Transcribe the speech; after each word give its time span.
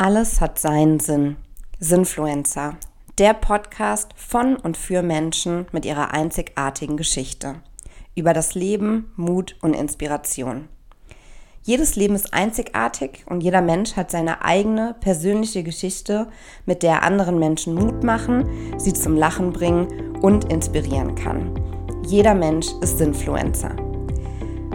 Alles 0.00 0.40
hat 0.40 0.60
seinen 0.60 1.00
Sinn. 1.00 1.38
Sinfluencer. 1.80 2.76
Der 3.18 3.34
Podcast 3.34 4.12
von 4.14 4.54
und 4.54 4.76
für 4.76 5.02
Menschen 5.02 5.66
mit 5.72 5.84
ihrer 5.84 6.14
einzigartigen 6.14 6.96
Geschichte. 6.96 7.56
Über 8.14 8.32
das 8.32 8.54
Leben, 8.54 9.10
Mut 9.16 9.56
und 9.60 9.74
Inspiration. 9.74 10.68
Jedes 11.64 11.96
Leben 11.96 12.14
ist 12.14 12.32
einzigartig 12.32 13.24
und 13.26 13.40
jeder 13.40 13.60
Mensch 13.60 13.96
hat 13.96 14.12
seine 14.12 14.44
eigene 14.44 14.94
persönliche 15.00 15.64
Geschichte, 15.64 16.28
mit 16.64 16.84
der 16.84 16.92
er 16.92 17.02
anderen 17.02 17.40
Menschen 17.40 17.74
Mut 17.74 18.04
machen, 18.04 18.78
sie 18.78 18.92
zum 18.92 19.16
Lachen 19.16 19.52
bringen 19.52 20.16
und 20.22 20.44
inspirieren 20.52 21.16
kann. 21.16 21.58
Jeder 22.06 22.36
Mensch 22.36 22.68
ist 22.82 22.98
Sinfluencer. 22.98 23.74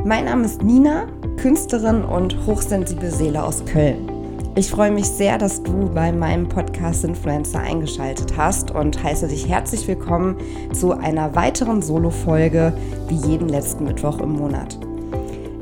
Mein 0.03 0.25
Name 0.25 0.43
ist 0.43 0.61
Nina, 0.61 1.07
Künstlerin 1.37 2.03
und 2.03 2.45
hochsensible 2.45 3.09
Seele 3.09 3.41
aus 3.41 3.63
Köln. 3.63 4.12
Ich 4.55 4.69
freue 4.69 4.91
mich 4.91 5.05
sehr, 5.05 5.39
dass 5.39 5.63
du 5.63 5.89
bei 5.89 6.11
meinem 6.11 6.47
Podcast 6.47 7.03
Influencer 7.03 7.59
eingeschaltet 7.59 8.37
hast 8.37 8.69
und 8.69 9.03
heiße 9.03 9.27
dich 9.27 9.47
herzlich 9.47 9.87
willkommen 9.87 10.37
zu 10.71 10.91
einer 10.91 11.33
weiteren 11.33 11.81
Solo-Folge 11.81 12.71
wie 13.07 13.15
jeden 13.15 13.49
letzten 13.49 13.85
Mittwoch 13.85 14.19
im 14.19 14.33
Monat. 14.33 14.77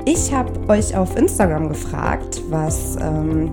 Ich 0.04 0.30
habe 0.34 0.68
euch 0.68 0.94
auf 0.94 1.16
Instagram 1.16 1.70
gefragt, 1.70 2.42
was 2.50 2.96
ähm, 3.00 3.50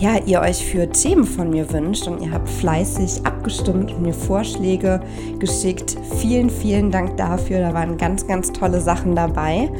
ja, 0.00 0.16
ihr 0.26 0.40
euch 0.40 0.64
für 0.64 0.88
Themen 0.88 1.24
von 1.24 1.50
mir 1.50 1.72
wünscht 1.72 2.06
und 2.06 2.22
ihr 2.22 2.32
habt 2.32 2.48
fleißig 2.48 3.26
abgestimmt 3.26 3.92
und 3.92 4.02
mir 4.02 4.14
Vorschläge 4.14 5.00
geschickt. 5.38 5.96
Vielen, 6.18 6.50
vielen 6.50 6.90
Dank 6.90 7.16
dafür. 7.16 7.60
Da 7.60 7.74
waren 7.74 7.96
ganz, 7.96 8.26
ganz 8.26 8.52
tolle 8.52 8.80
Sachen 8.80 9.16
dabei. 9.16 9.70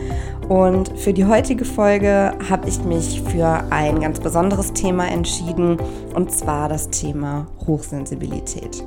Und 0.49 0.99
für 0.99 1.13
die 1.13 1.27
heutige 1.27 1.65
Folge 1.65 2.33
habe 2.49 2.69
ich 2.69 2.83
mich 2.83 3.23
für 3.23 3.65
ein 3.71 4.01
ganz 4.01 4.19
besonderes 4.19 4.73
Thema 4.73 5.07
entschieden, 5.07 5.77
und 6.15 6.33
zwar 6.33 6.69
das 6.69 6.89
Thema 6.91 7.47
Hochsensibilität. 7.67 8.83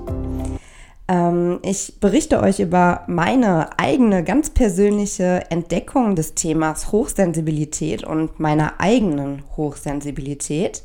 Ähm, 1.07 1.59
ich 1.61 1.99
berichte 1.99 2.41
euch 2.41 2.59
über 2.59 3.03
meine 3.07 3.79
eigene 3.79 4.23
ganz 4.23 4.49
persönliche 4.49 5.43
Entdeckung 5.49 6.15
des 6.15 6.33
Themas 6.33 6.91
Hochsensibilität 6.91 8.03
und 8.03 8.39
meiner 8.39 8.79
eigenen 8.79 9.43
Hochsensibilität 9.55 10.83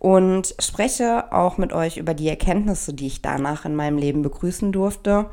und 0.00 0.54
spreche 0.58 1.30
auch 1.30 1.58
mit 1.58 1.74
euch 1.74 1.98
über 1.98 2.14
die 2.14 2.28
Erkenntnisse, 2.28 2.94
die 2.94 3.06
ich 3.06 3.22
danach 3.22 3.66
in 3.66 3.76
meinem 3.76 3.98
Leben 3.98 4.22
begrüßen 4.22 4.72
durfte 4.72 5.26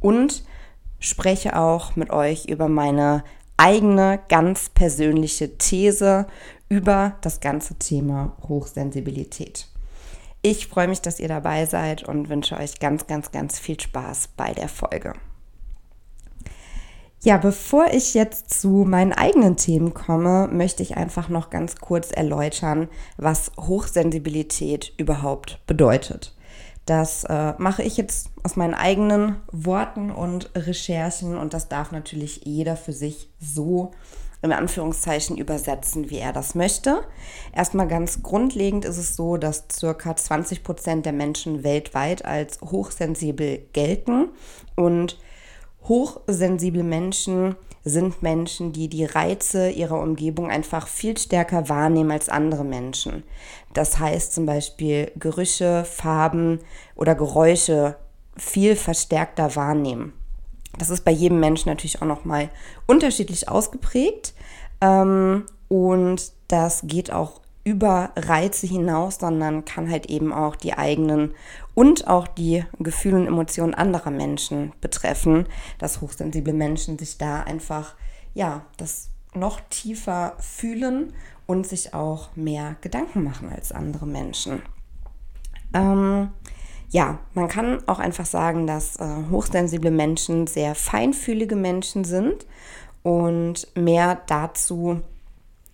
und 0.00 0.42
spreche 0.98 1.54
auch 1.54 1.96
mit 1.96 2.10
euch 2.10 2.46
über 2.46 2.66
meine 2.66 3.22
eigene, 3.58 4.18
ganz 4.28 4.70
persönliche 4.70 5.58
These 5.58 6.26
über 6.70 7.16
das 7.20 7.40
ganze 7.40 7.74
Thema 7.74 8.32
Hochsensibilität. 8.48 9.68
Ich 10.40 10.66
freue 10.66 10.88
mich, 10.88 11.02
dass 11.02 11.20
ihr 11.20 11.28
dabei 11.28 11.66
seid 11.66 12.02
und 12.02 12.30
wünsche 12.30 12.56
euch 12.56 12.80
ganz, 12.80 13.06
ganz, 13.06 13.32
ganz 13.32 13.58
viel 13.58 13.78
Spaß 13.78 14.30
bei 14.36 14.54
der 14.54 14.70
Folge. 14.70 15.12
Ja, 17.22 17.38
bevor 17.38 17.86
ich 17.92 18.14
jetzt 18.14 18.60
zu 18.60 18.84
meinen 18.86 19.12
eigenen 19.12 19.56
Themen 19.56 19.94
komme, 19.94 20.48
möchte 20.52 20.82
ich 20.82 20.96
einfach 20.96 21.28
noch 21.28 21.50
ganz 21.50 21.76
kurz 21.76 22.12
erläutern, 22.12 22.88
was 23.16 23.50
Hochsensibilität 23.58 24.92
überhaupt 24.96 25.60
bedeutet. 25.66 26.34
Das 26.84 27.24
äh, 27.24 27.54
mache 27.58 27.82
ich 27.82 27.96
jetzt 27.96 28.30
aus 28.44 28.54
meinen 28.54 28.74
eigenen 28.74 29.36
Worten 29.50 30.12
und 30.12 30.50
Recherchen 30.54 31.36
und 31.36 31.52
das 31.52 31.68
darf 31.68 31.90
natürlich 31.90 32.42
jeder 32.44 32.76
für 32.76 32.92
sich 32.92 33.28
so 33.40 33.90
in 34.42 34.52
Anführungszeichen 34.52 35.36
übersetzen, 35.36 36.10
wie 36.10 36.18
er 36.18 36.32
das 36.32 36.54
möchte. 36.54 37.02
Erstmal 37.52 37.88
ganz 37.88 38.22
grundlegend 38.22 38.84
ist 38.84 38.98
es 38.98 39.16
so, 39.16 39.36
dass 39.36 39.64
circa 39.72 40.14
20 40.14 40.62
Prozent 40.62 41.06
der 41.06 41.12
Menschen 41.12 41.64
weltweit 41.64 42.24
als 42.24 42.60
hochsensibel 42.60 43.66
gelten 43.72 44.28
und 44.76 45.18
hochsensible 45.88 46.82
Menschen 46.82 47.56
sind 47.84 48.20
Menschen, 48.20 48.72
die 48.72 48.88
die 48.88 49.04
Reize 49.04 49.70
ihrer 49.70 50.00
Umgebung 50.00 50.50
einfach 50.50 50.88
viel 50.88 51.16
stärker 51.16 51.68
wahrnehmen 51.68 52.10
als 52.10 52.28
andere 52.28 52.64
Menschen. 52.64 53.22
Das 53.74 53.98
heißt 53.98 54.34
zum 54.34 54.44
Beispiel 54.44 55.12
Gerüche, 55.16 55.84
Farben 55.84 56.58
oder 56.96 57.14
Geräusche 57.14 57.96
viel 58.36 58.74
verstärkter 58.74 59.54
wahrnehmen. 59.54 60.12
Das 60.78 60.90
ist 60.90 61.04
bei 61.04 61.12
jedem 61.12 61.40
Menschen 61.40 61.68
natürlich 61.68 62.02
auch 62.02 62.06
nochmal 62.06 62.50
unterschiedlich 62.86 63.48
ausgeprägt. 63.48 64.34
Ähm, 64.80 65.44
und 65.68 66.32
das 66.48 66.82
geht 66.84 67.12
auch 67.12 67.40
über 67.64 68.10
Reize 68.16 68.66
hinaus, 68.66 69.18
sondern 69.18 69.64
kann 69.64 69.90
halt 69.90 70.06
eben 70.06 70.32
auch 70.32 70.54
die 70.54 70.74
eigenen 70.74 71.34
und 71.76 72.08
auch 72.08 72.26
die 72.26 72.64
Gefühle 72.78 73.18
und 73.18 73.26
Emotionen 73.26 73.74
anderer 73.74 74.10
Menschen 74.10 74.72
betreffen, 74.80 75.46
dass 75.78 76.00
hochsensible 76.00 76.54
Menschen 76.54 76.98
sich 76.98 77.18
da 77.18 77.42
einfach, 77.42 77.94
ja, 78.32 78.64
das 78.78 79.10
noch 79.34 79.60
tiefer 79.68 80.36
fühlen 80.40 81.12
und 81.46 81.66
sich 81.66 81.92
auch 81.92 82.34
mehr 82.34 82.76
Gedanken 82.80 83.22
machen 83.22 83.50
als 83.54 83.72
andere 83.72 84.06
Menschen. 84.06 84.62
Ähm, 85.74 86.30
ja, 86.88 87.18
man 87.34 87.48
kann 87.48 87.86
auch 87.86 87.98
einfach 87.98 88.24
sagen, 88.24 88.66
dass 88.66 88.96
äh, 88.96 89.06
hochsensible 89.30 89.90
Menschen 89.90 90.46
sehr 90.46 90.74
feinfühlige 90.74 91.56
Menschen 91.56 92.04
sind 92.04 92.46
und 93.02 93.68
mehr 93.76 94.22
dazu 94.26 95.02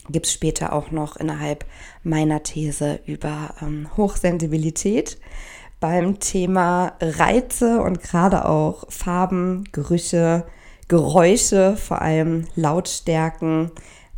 gibt 0.08 0.26
es 0.26 0.32
später 0.32 0.72
auch 0.72 0.90
noch 0.90 1.16
innerhalb 1.16 1.64
meiner 2.02 2.42
These 2.42 2.98
über 3.06 3.54
ähm, 3.62 3.88
Hochsensibilität. 3.96 5.18
Beim 5.82 6.20
Thema 6.20 6.92
Reize 7.00 7.82
und 7.82 8.00
gerade 8.00 8.44
auch 8.44 8.84
Farben, 8.88 9.64
Gerüche, 9.72 10.46
Geräusche, 10.86 11.76
vor 11.76 12.00
allem 12.00 12.46
Lautstärken, 12.54 13.72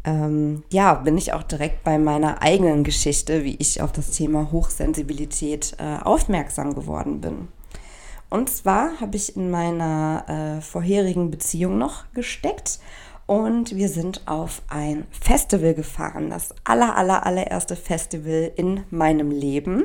ähm, 0.05 0.63
ja, 0.69 0.93
bin 0.93 1.17
ich 1.17 1.33
auch 1.33 1.43
direkt 1.43 1.83
bei 1.83 1.97
meiner 1.97 2.43
eigenen 2.43 2.85
Geschichte, 2.85 3.45
wie 3.45 3.57
ich 3.59 3.81
auf 3.81 3.93
das 3.93 4.11
Thema 4.11 4.53
Hochsensibilität 4.53 5.75
äh, 5.79 6.05
aufmerksam 6.05 6.75
geworden 6.75 7.23
bin. 7.23 7.49
Und 8.29 8.51
zwar 8.51 9.01
habe 9.01 9.17
ich 9.17 9.35
in 9.35 9.51
meiner 9.51 10.59
äh, 10.59 10.61
vorherigen 10.61 11.31
Beziehung 11.31 11.79
noch 11.79 12.05
gesteckt 12.13 12.79
und 13.27 13.75
wir 13.75 13.89
sind 13.89 14.23
auf 14.27 14.63
ein 14.69 15.07
Festival 15.11 15.75
gefahren, 15.75 16.29
das 16.29 16.55
aller, 16.65 16.97
aller, 16.97 17.25
allererste 17.25 17.75
Festival 17.75 18.53
in 18.57 18.85
meinem 18.91 19.31
Leben. 19.31 19.85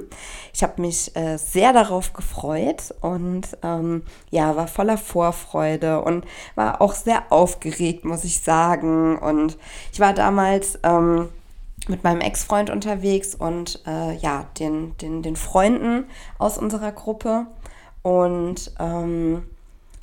Ich 0.53 0.61
habe 0.61 0.81
mich 0.81 1.15
äh, 1.15 1.37
sehr 1.37 1.71
darauf 1.71 2.11
gefreut 2.11 2.93
und 2.99 3.57
ähm, 3.63 4.03
ja, 4.29 4.55
war 4.57 4.67
voller 4.67 4.97
Vorfreude 4.97 6.01
und 6.01 6.25
war 6.55 6.81
auch 6.81 6.93
sehr 6.93 7.31
aufgeregt, 7.31 8.03
muss 8.03 8.25
ich 8.25 8.41
sagen. 8.41 9.17
Und 9.17 9.57
ich 9.93 10.01
war 10.01 10.13
damals 10.13 10.77
ähm, 10.83 11.29
mit 11.87 12.03
meinem 12.03 12.21
Ex-Freund 12.21 12.69
unterwegs 12.69 13.35
und 13.35 13.81
äh, 13.87 14.15
ja, 14.17 14.47
den, 14.59 14.97
den, 14.97 15.23
den 15.23 15.37
Freunden 15.37 16.05
aus 16.37 16.57
unserer 16.57 16.91
Gruppe. 16.91 17.47
Und 18.01 18.73
ähm, 18.79 19.43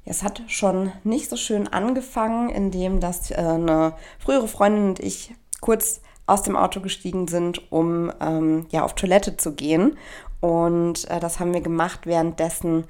es 0.06 0.22
hat 0.22 0.42
schon 0.46 0.92
nicht 1.04 1.28
so 1.28 1.36
schön 1.36 1.68
angefangen, 1.68 2.48
indem 2.48 3.00
das 3.00 3.30
äh, 3.30 3.34
eine 3.34 3.94
frühere 4.18 4.48
Freundin 4.48 4.88
und 4.90 5.00
ich 5.00 5.34
kurz 5.60 6.00
aus 6.26 6.42
dem 6.42 6.56
Auto 6.56 6.80
gestiegen 6.80 7.28
sind, 7.28 7.70
um 7.70 8.12
ähm, 8.20 8.66
ja 8.70 8.84
auf 8.84 8.94
Toilette 8.94 9.36
zu 9.36 9.54
gehen. 9.54 9.98
Und 10.40 11.10
äh, 11.10 11.20
das 11.20 11.40
haben 11.40 11.52
wir 11.52 11.60
gemacht, 11.60 12.00
währenddessen 12.06 12.84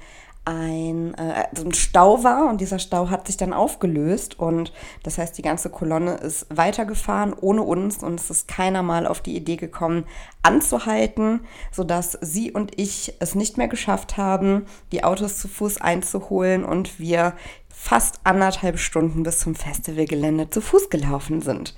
ein, 0.46 1.12
äh, 1.14 1.48
ein 1.56 1.74
Stau 1.74 2.22
war 2.22 2.48
und 2.48 2.60
dieser 2.60 2.78
Stau 2.78 3.10
hat 3.10 3.26
sich 3.26 3.36
dann 3.36 3.52
aufgelöst 3.52 4.38
und 4.38 4.72
das 5.02 5.18
heißt, 5.18 5.36
die 5.36 5.42
ganze 5.42 5.70
Kolonne 5.70 6.14
ist 6.14 6.46
weitergefahren 6.56 7.34
ohne 7.34 7.62
uns 7.62 8.02
und 8.02 8.20
es 8.20 8.30
ist 8.30 8.46
keiner 8.46 8.84
mal 8.84 9.08
auf 9.08 9.20
die 9.20 9.36
Idee 9.36 9.56
gekommen, 9.56 10.04
anzuhalten, 10.42 11.40
sodass 11.72 12.16
sie 12.20 12.52
und 12.52 12.78
ich 12.78 13.14
es 13.18 13.34
nicht 13.34 13.58
mehr 13.58 13.66
geschafft 13.66 14.16
haben, 14.16 14.66
die 14.92 15.02
Autos 15.02 15.38
zu 15.38 15.48
Fuß 15.48 15.80
einzuholen 15.80 16.64
und 16.64 17.00
wir 17.00 17.34
fast 17.68 18.20
anderthalb 18.22 18.78
Stunden 18.78 19.24
bis 19.24 19.40
zum 19.40 19.56
Festivalgelände 19.56 20.48
zu 20.48 20.60
Fuß 20.60 20.90
gelaufen 20.90 21.42
sind. 21.42 21.76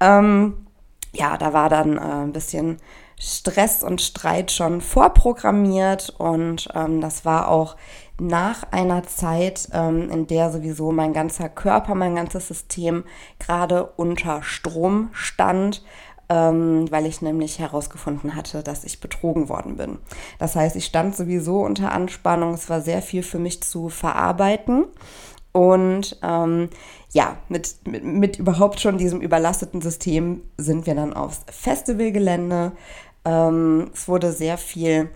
Ähm, 0.00 0.66
ja, 1.12 1.36
da 1.36 1.52
war 1.52 1.68
dann 1.68 1.96
äh, 1.96 2.00
ein 2.00 2.32
bisschen 2.32 2.78
Stress 3.20 3.82
und 3.82 4.00
Streit 4.00 4.50
schon 4.50 4.80
vorprogrammiert 4.80 6.14
und 6.18 6.68
ähm, 6.74 7.02
das 7.02 7.26
war 7.26 7.48
auch 7.48 7.76
nach 8.18 8.64
einer 8.70 9.02
Zeit, 9.02 9.68
ähm, 9.72 10.10
in 10.10 10.26
der 10.26 10.50
sowieso 10.50 10.90
mein 10.90 11.12
ganzer 11.12 11.50
Körper, 11.50 11.94
mein 11.94 12.16
ganzes 12.16 12.48
System 12.48 13.04
gerade 13.38 13.84
unter 13.96 14.42
Strom 14.42 15.10
stand, 15.12 15.84
ähm, 16.30 16.90
weil 16.90 17.04
ich 17.04 17.20
nämlich 17.20 17.58
herausgefunden 17.58 18.34
hatte, 18.34 18.62
dass 18.62 18.84
ich 18.84 19.00
betrogen 19.00 19.50
worden 19.50 19.76
bin. 19.76 19.98
Das 20.38 20.56
heißt, 20.56 20.76
ich 20.76 20.86
stand 20.86 21.14
sowieso 21.14 21.60
unter 21.60 21.92
Anspannung, 21.92 22.54
es 22.54 22.70
war 22.70 22.80
sehr 22.80 23.02
viel 23.02 23.22
für 23.22 23.38
mich 23.38 23.62
zu 23.62 23.90
verarbeiten. 23.90 24.86
Und 25.52 26.16
ähm, 26.22 26.68
ja, 27.10 27.36
mit, 27.48 27.74
mit, 27.84 28.04
mit, 28.04 28.38
überhaupt 28.38 28.78
schon 28.78 28.98
diesem 28.98 29.20
überlasteten 29.20 29.80
System 29.80 30.42
sind 30.56 30.86
wir 30.86 30.94
dann 30.94 31.12
aufs 31.12 31.40
Festivalgelände 31.50 32.70
Ähm, 33.24 33.90
es 33.94 34.08
wurde 34.08 34.32
sehr 34.32 34.58
viel 34.58 35.10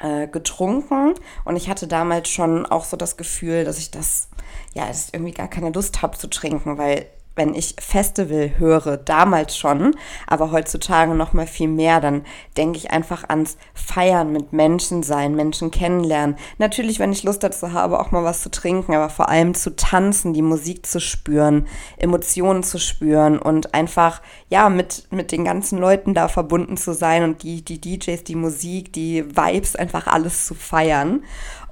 äh, 0.00 0.26
getrunken 0.28 1.14
und 1.44 1.56
ich 1.56 1.68
hatte 1.68 1.86
damals 1.86 2.28
schon 2.28 2.66
auch 2.66 2.84
so 2.84 2.96
das 2.96 3.16
Gefühl, 3.16 3.64
dass 3.64 3.78
ich 3.78 3.90
das, 3.90 4.28
ja, 4.74 4.86
dass 4.86 5.08
ich 5.08 5.14
irgendwie 5.14 5.32
gar 5.32 5.48
keine 5.48 5.70
Lust 5.70 6.02
habe 6.02 6.18
zu 6.18 6.28
trinken, 6.28 6.78
weil 6.78 7.06
wenn 7.36 7.54
ich 7.54 7.74
Festival 7.80 8.52
höre, 8.58 8.96
damals 8.96 9.56
schon, 9.56 9.96
aber 10.26 10.52
heutzutage 10.52 11.14
noch 11.14 11.32
mal 11.32 11.46
viel 11.46 11.68
mehr, 11.68 12.00
dann 12.00 12.22
denke 12.56 12.78
ich 12.78 12.90
einfach 12.90 13.24
ans 13.28 13.56
Feiern 13.74 14.32
mit 14.32 14.52
Menschen 14.52 15.02
sein, 15.02 15.34
Menschen 15.34 15.70
kennenlernen. 15.70 16.36
Natürlich, 16.58 17.00
wenn 17.00 17.12
ich 17.12 17.24
Lust 17.24 17.42
dazu 17.42 17.72
habe, 17.72 17.98
auch 17.98 18.12
mal 18.12 18.24
was 18.24 18.42
zu 18.42 18.50
trinken, 18.50 18.94
aber 18.94 19.08
vor 19.08 19.28
allem 19.28 19.54
zu 19.54 19.74
tanzen, 19.74 20.32
die 20.32 20.42
Musik 20.42 20.86
zu 20.86 21.00
spüren, 21.00 21.66
Emotionen 21.96 22.62
zu 22.62 22.78
spüren 22.78 23.38
und 23.38 23.74
einfach, 23.74 24.22
ja, 24.48 24.68
mit, 24.68 25.08
mit 25.10 25.32
den 25.32 25.44
ganzen 25.44 25.78
Leuten 25.78 26.14
da 26.14 26.28
verbunden 26.28 26.76
zu 26.76 26.94
sein 26.94 27.24
und 27.24 27.42
die, 27.42 27.64
die 27.64 27.80
DJs, 27.80 28.22
die 28.24 28.36
Musik, 28.36 28.92
die 28.92 29.24
Vibes, 29.36 29.74
einfach 29.76 30.06
alles 30.06 30.46
zu 30.46 30.54
feiern. 30.54 31.24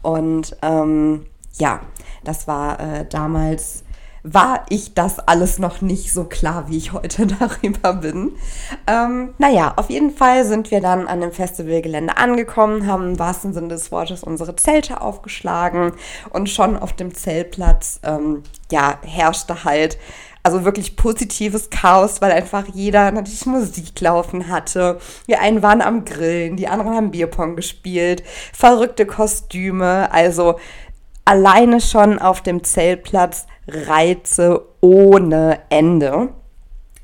Und 0.03 0.57
ähm, 0.63 1.27
ja, 1.59 1.81
das 2.25 2.49
war 2.49 2.81
äh, 2.81 3.07
damals 3.09 3.85
war 4.25 4.65
ich 4.69 4.95
das 4.95 5.19
alles 5.19 5.59
noch 5.59 5.81
nicht 5.81 6.13
so 6.13 6.25
klar, 6.25 6.69
wie 6.69 6.77
ich 6.77 6.93
heute 6.93 7.27
darüber 7.39 7.95
bin. 7.95 8.33
Ähm, 8.87 9.35
naja, 9.39 9.75
auf 9.77 9.91
jeden 9.91 10.11
Fall 10.11 10.45
sind 10.45 10.71
wir 10.71 10.81
dann 10.81 11.09
an 11.09 11.21
dem 11.21 11.33
Festivalgelände 11.33 12.17
angekommen, 12.17 12.87
haben 12.87 13.13
im 13.13 13.19
wahrsten 13.19 13.53
Sinne 13.53 13.69
des 13.69 13.91
Wortes 13.91 14.23
unsere 14.23 14.57
Zelte 14.57 15.01
aufgeschlagen 15.01 15.93
und 16.31 16.49
schon 16.49 16.77
auf 16.77 16.93
dem 16.93 17.15
Zeltplatz, 17.15 18.01
ähm, 18.05 18.43
ja, 18.71 18.99
herrschte 19.03 19.65
halt 19.65 19.99
also 20.45 20.65
wirklich 20.65 20.97
positives 20.97 21.71
Chaos, 21.71 22.21
weil 22.21 22.33
einfach 22.33 22.67
jeder 22.73 23.13
natürlich 23.13 23.47
Musik 23.47 24.01
laufen 24.01 24.49
hatte. 24.49 24.99
Die 25.29 25.37
einen 25.37 25.63
waren 25.63 25.81
am 25.81 26.05
Grillen, 26.05 26.57
die 26.57 26.67
anderen 26.67 26.97
haben 26.97 27.11
Bierpong 27.13 27.55
gespielt, 27.55 28.25
verrückte 28.53 29.07
Kostüme. 29.07 30.11
Also 30.13 30.59
alleine 31.25 31.81
schon 31.81 32.19
auf 32.19 32.41
dem 32.41 32.65
Zeltplatz 32.65 33.47
Reize 33.73 34.63
ohne 34.81 35.61
Ende. 35.69 36.29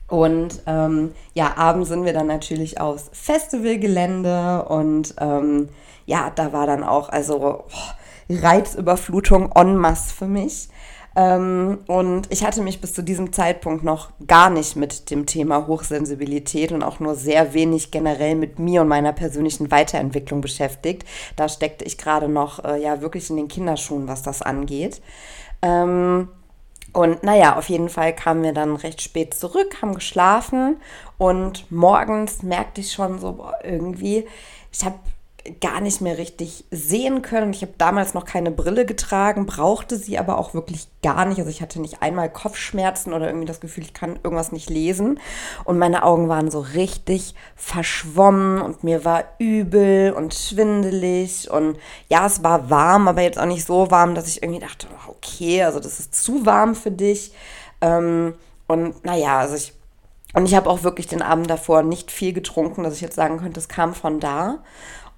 Und 0.08 0.62
ähm, 0.66 1.12
ja, 1.34 1.56
abends 1.56 1.90
sind 1.90 2.04
wir 2.04 2.14
dann 2.14 2.26
natürlich 2.26 2.80
aufs 2.80 3.10
Festivalgelände 3.12 4.64
und 4.64 5.14
ähm, 5.20 5.68
ja, 6.06 6.32
da 6.34 6.54
war 6.54 6.66
dann 6.66 6.82
auch 6.82 7.10
also 7.10 7.38
oh, 7.42 7.64
Reizüberflutung 8.30 9.52
en 9.54 9.76
masse 9.76 10.14
für 10.14 10.26
mich. 10.26 10.68
Ähm, 11.14 11.80
und 11.88 12.32
ich 12.32 12.44
hatte 12.44 12.62
mich 12.62 12.80
bis 12.80 12.94
zu 12.94 13.02
diesem 13.02 13.32
Zeitpunkt 13.32 13.82
noch 13.84 14.10
gar 14.26 14.50
nicht 14.50 14.76
mit 14.76 15.10
dem 15.10 15.26
Thema 15.26 15.66
Hochsensibilität 15.66 16.72
und 16.72 16.82
auch 16.82 17.00
nur 17.00 17.14
sehr 17.14 17.52
wenig 17.52 17.90
generell 17.90 18.34
mit 18.34 18.58
mir 18.58 18.82
und 18.82 18.88
meiner 18.88 19.12
persönlichen 19.12 19.70
Weiterentwicklung 19.70 20.40
beschäftigt. 20.40 21.04
Da 21.36 21.48
steckte 21.48 21.84
ich 21.84 21.98
gerade 21.98 22.28
noch 22.28 22.64
äh, 22.64 22.80
ja 22.80 23.00
wirklich 23.02 23.28
in 23.28 23.36
den 23.36 23.48
Kinderschuhen, 23.48 24.08
was 24.08 24.22
das 24.22 24.42
angeht. 24.42 25.02
Ähm, 25.60 26.28
und 26.98 27.22
naja, 27.22 27.56
auf 27.56 27.68
jeden 27.68 27.88
Fall 27.88 28.12
kamen 28.12 28.42
wir 28.42 28.52
dann 28.52 28.74
recht 28.74 29.00
spät 29.00 29.32
zurück, 29.32 29.80
haben 29.80 29.94
geschlafen 29.94 30.78
und 31.16 31.70
morgens 31.70 32.42
merkte 32.42 32.80
ich 32.80 32.92
schon 32.92 33.20
so, 33.20 33.34
boah, 33.34 33.54
irgendwie, 33.62 34.26
ich 34.72 34.84
habe 34.84 34.98
gar 35.60 35.80
nicht 35.80 36.00
mehr 36.00 36.18
richtig 36.18 36.64
sehen 36.70 37.22
können. 37.22 37.52
Ich 37.52 37.62
habe 37.62 37.72
damals 37.78 38.14
noch 38.14 38.24
keine 38.24 38.50
Brille 38.50 38.86
getragen, 38.86 39.46
brauchte 39.46 39.96
sie 39.96 40.18
aber 40.18 40.38
auch 40.38 40.54
wirklich 40.54 40.88
gar 41.02 41.24
nicht. 41.24 41.38
Also 41.38 41.50
ich 41.50 41.62
hatte 41.62 41.80
nicht 41.80 42.02
einmal 42.02 42.32
Kopfschmerzen 42.32 43.12
oder 43.12 43.26
irgendwie 43.26 43.46
das 43.46 43.60
Gefühl, 43.60 43.84
ich 43.84 43.94
kann 43.94 44.18
irgendwas 44.22 44.52
nicht 44.52 44.70
lesen. 44.70 45.20
Und 45.64 45.78
meine 45.78 46.02
Augen 46.02 46.28
waren 46.28 46.50
so 46.50 46.60
richtig 46.60 47.34
verschwommen 47.56 48.60
und 48.60 48.84
mir 48.84 49.04
war 49.04 49.24
übel 49.38 50.12
und 50.12 50.34
schwindelig. 50.34 51.50
Und 51.50 51.78
ja, 52.08 52.26
es 52.26 52.42
war 52.42 52.70
warm, 52.70 53.08
aber 53.08 53.22
jetzt 53.22 53.38
auch 53.38 53.46
nicht 53.46 53.66
so 53.66 53.90
warm, 53.90 54.14
dass 54.14 54.28
ich 54.28 54.42
irgendwie 54.42 54.60
dachte, 54.60 54.86
okay, 55.08 55.62
also 55.62 55.80
das 55.80 56.00
ist 56.00 56.14
zu 56.14 56.46
warm 56.46 56.74
für 56.74 56.90
dich. 56.90 57.32
Ähm, 57.80 58.34
und 58.66 59.04
naja, 59.04 59.38
also 59.38 59.54
ich 59.54 59.72
und 60.34 60.44
ich 60.44 60.54
habe 60.54 60.68
auch 60.68 60.82
wirklich 60.82 61.06
den 61.06 61.22
Abend 61.22 61.48
davor 61.48 61.82
nicht 61.82 62.10
viel 62.10 62.32
getrunken, 62.32 62.82
dass 62.82 62.94
ich 62.94 63.00
jetzt 63.00 63.16
sagen 63.16 63.38
könnte, 63.38 63.60
es 63.60 63.68
kam 63.68 63.94
von 63.94 64.20
da. 64.20 64.58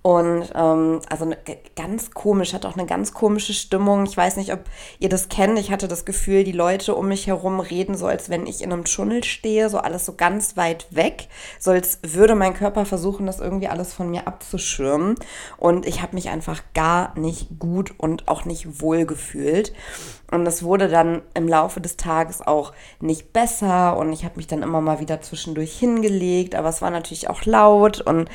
Und 0.03 0.51
ähm, 0.55 1.01
also 1.11 1.27
ne, 1.27 1.37
ganz 1.77 2.13
komisch, 2.13 2.55
hat 2.55 2.65
auch 2.65 2.77
eine 2.77 2.87
ganz 2.87 3.13
komische 3.13 3.53
Stimmung. 3.53 4.07
Ich 4.07 4.17
weiß 4.17 4.37
nicht, 4.37 4.53
ob 4.53 4.61
ihr 4.99 5.11
das 5.11 5.29
kennt. 5.29 5.59
Ich 5.59 5.71
hatte 5.71 5.89
das 5.89 6.07
Gefühl, 6.07 6.43
die 6.43 6.53
Leute 6.53 6.95
um 6.95 7.09
mich 7.09 7.27
herum 7.27 7.61
reden 7.61 7.95
so, 7.95 8.07
als 8.07 8.31
wenn 8.31 8.47
ich 8.47 8.63
in 8.63 8.73
einem 8.73 8.85
Tunnel 8.85 9.25
stehe, 9.25 9.69
so 9.69 9.79
alles 9.79 10.07
so 10.07 10.15
ganz 10.15 10.57
weit 10.57 10.87
weg, 10.91 11.29
so 11.59 11.71
als 11.71 11.99
würde 12.03 12.35
mein 12.35 12.55
Körper 12.55 12.87
versuchen, 12.87 13.27
das 13.27 13.41
irgendwie 13.41 13.69
alles 13.69 13.93
von 13.93 14.11
mir 14.11 14.27
abzuschirmen. 14.27 15.17
Und 15.59 15.85
ich 15.85 16.01
habe 16.01 16.15
mich 16.15 16.31
einfach 16.31 16.63
gar 16.73 17.19
nicht 17.19 17.59
gut 17.59 17.93
und 17.99 18.27
auch 18.29 18.47
nicht 18.47 18.81
wohl 18.81 19.05
gefühlt. 19.05 19.75
Und 20.31 20.47
es 20.47 20.63
wurde 20.63 20.89
dann 20.89 21.21
im 21.35 21.47
Laufe 21.47 21.81
des 21.81 21.99
Tages 21.99 22.41
auch 22.41 22.73
nicht 23.01 23.35
besser 23.35 23.99
und 23.99 24.13
ich 24.13 24.25
habe 24.25 24.37
mich 24.37 24.47
dann 24.47 24.63
immer 24.63 24.81
mal 24.81 25.01
wieder 25.01 25.21
zwischendurch 25.21 25.77
hingelegt, 25.77 26.55
aber 26.55 26.69
es 26.69 26.81
war 26.81 26.91
natürlich 26.91 27.29
auch 27.29 27.45
laut 27.45 28.01
und 28.01 28.31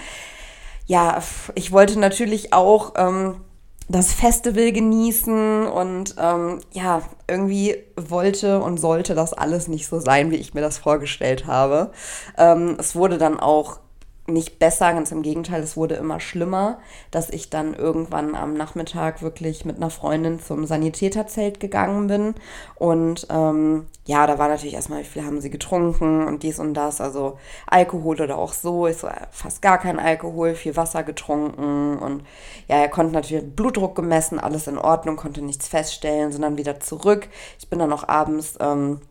ja, 0.86 1.22
ich 1.56 1.72
wollte 1.72 2.00
natürlich 2.00 2.54
auch 2.54 2.94
ähm, 2.96 3.42
das 3.88 4.14
Festival 4.14 4.72
genießen 4.72 5.68
und 5.68 6.16
ähm, 6.18 6.60
ja, 6.72 7.02
irgendwie 7.28 7.78
wollte 7.96 8.60
und 8.62 8.80
sollte 8.80 9.14
das 9.14 9.34
alles 9.34 9.68
nicht 9.68 9.88
so 9.88 10.00
sein, 10.00 10.32
wie 10.32 10.38
ich 10.38 10.54
mir 10.54 10.62
das 10.62 10.78
vorgestellt 10.78 11.46
habe. 11.46 11.92
Ähm, 12.38 12.78
es 12.80 12.96
wurde 12.96 13.18
dann 13.18 13.40
auch 13.40 13.80
nicht 14.27 14.57
besser, 14.57 14.92
ganz 14.94 15.12
im 15.12 15.22
Gegenteil, 15.22 15.62
es 15.62 15.77
wurde 15.77 15.95
immer 15.95 16.19
schlimmer, 16.19 16.80
dass 17.12 17.30
ich 17.30 17.51
dann 17.51 17.75
irgendwann 17.75 18.33
am 18.33 18.56
Nachmittag 18.56 19.22
wirklich 19.22 19.66
mit 19.66 19.77
einer 19.77 19.92
Freundin 19.92 20.39
zum 20.39 20.66
Sanitäterzelt 20.66 21.60
gegangen 21.60 22.07
bin. 22.07 22.36
Und 22.75 23.27
ähm, 23.30 23.86
ja, 24.06 24.25
da 24.25 24.39
war 24.39 24.48
natürlich 24.48 24.74
erstmal, 24.74 25.01
wie 25.01 25.06
viel 25.06 25.25
haben 25.25 25.42
sie 25.42 25.51
getrunken 25.51 26.27
und 26.27 26.42
dies 26.42 26.60
und 26.60 26.74
das, 26.74 27.01
also 27.01 27.38
Alkohol 27.68 28.19
oder 28.19 28.38
auch 28.38 28.54
so. 28.54 28.88
Ich 28.88 28.98
so, 28.98 29.07
äh, 29.07 29.27
fast 29.30 29.62
gar 29.62 29.77
kein 29.77 30.00
Alkohol, 30.00 30.56
viel 30.56 30.75
Wasser 30.75 31.04
getrunken 31.04 31.98
und 32.00 32.24
ja, 32.68 32.77
er 32.77 32.89
konnte 32.89 33.13
natürlich 33.13 33.56
Blutdruck 33.56 33.95
gemessen, 33.95 34.39
alles 34.39 34.68
in 34.68 34.80
Ordnung, 34.80 35.18
konnte 35.18 35.44
nichts 35.44 35.68
feststellen, 35.68 36.31
sondern 36.31 36.57
wieder 36.57 36.80
zurück. 36.80 37.27
Ich 37.60 37.69
bin 37.69 37.77
dann 37.77 37.94
auch 37.94 38.07
abends. 38.07 38.56
Ähm, 38.60 39.01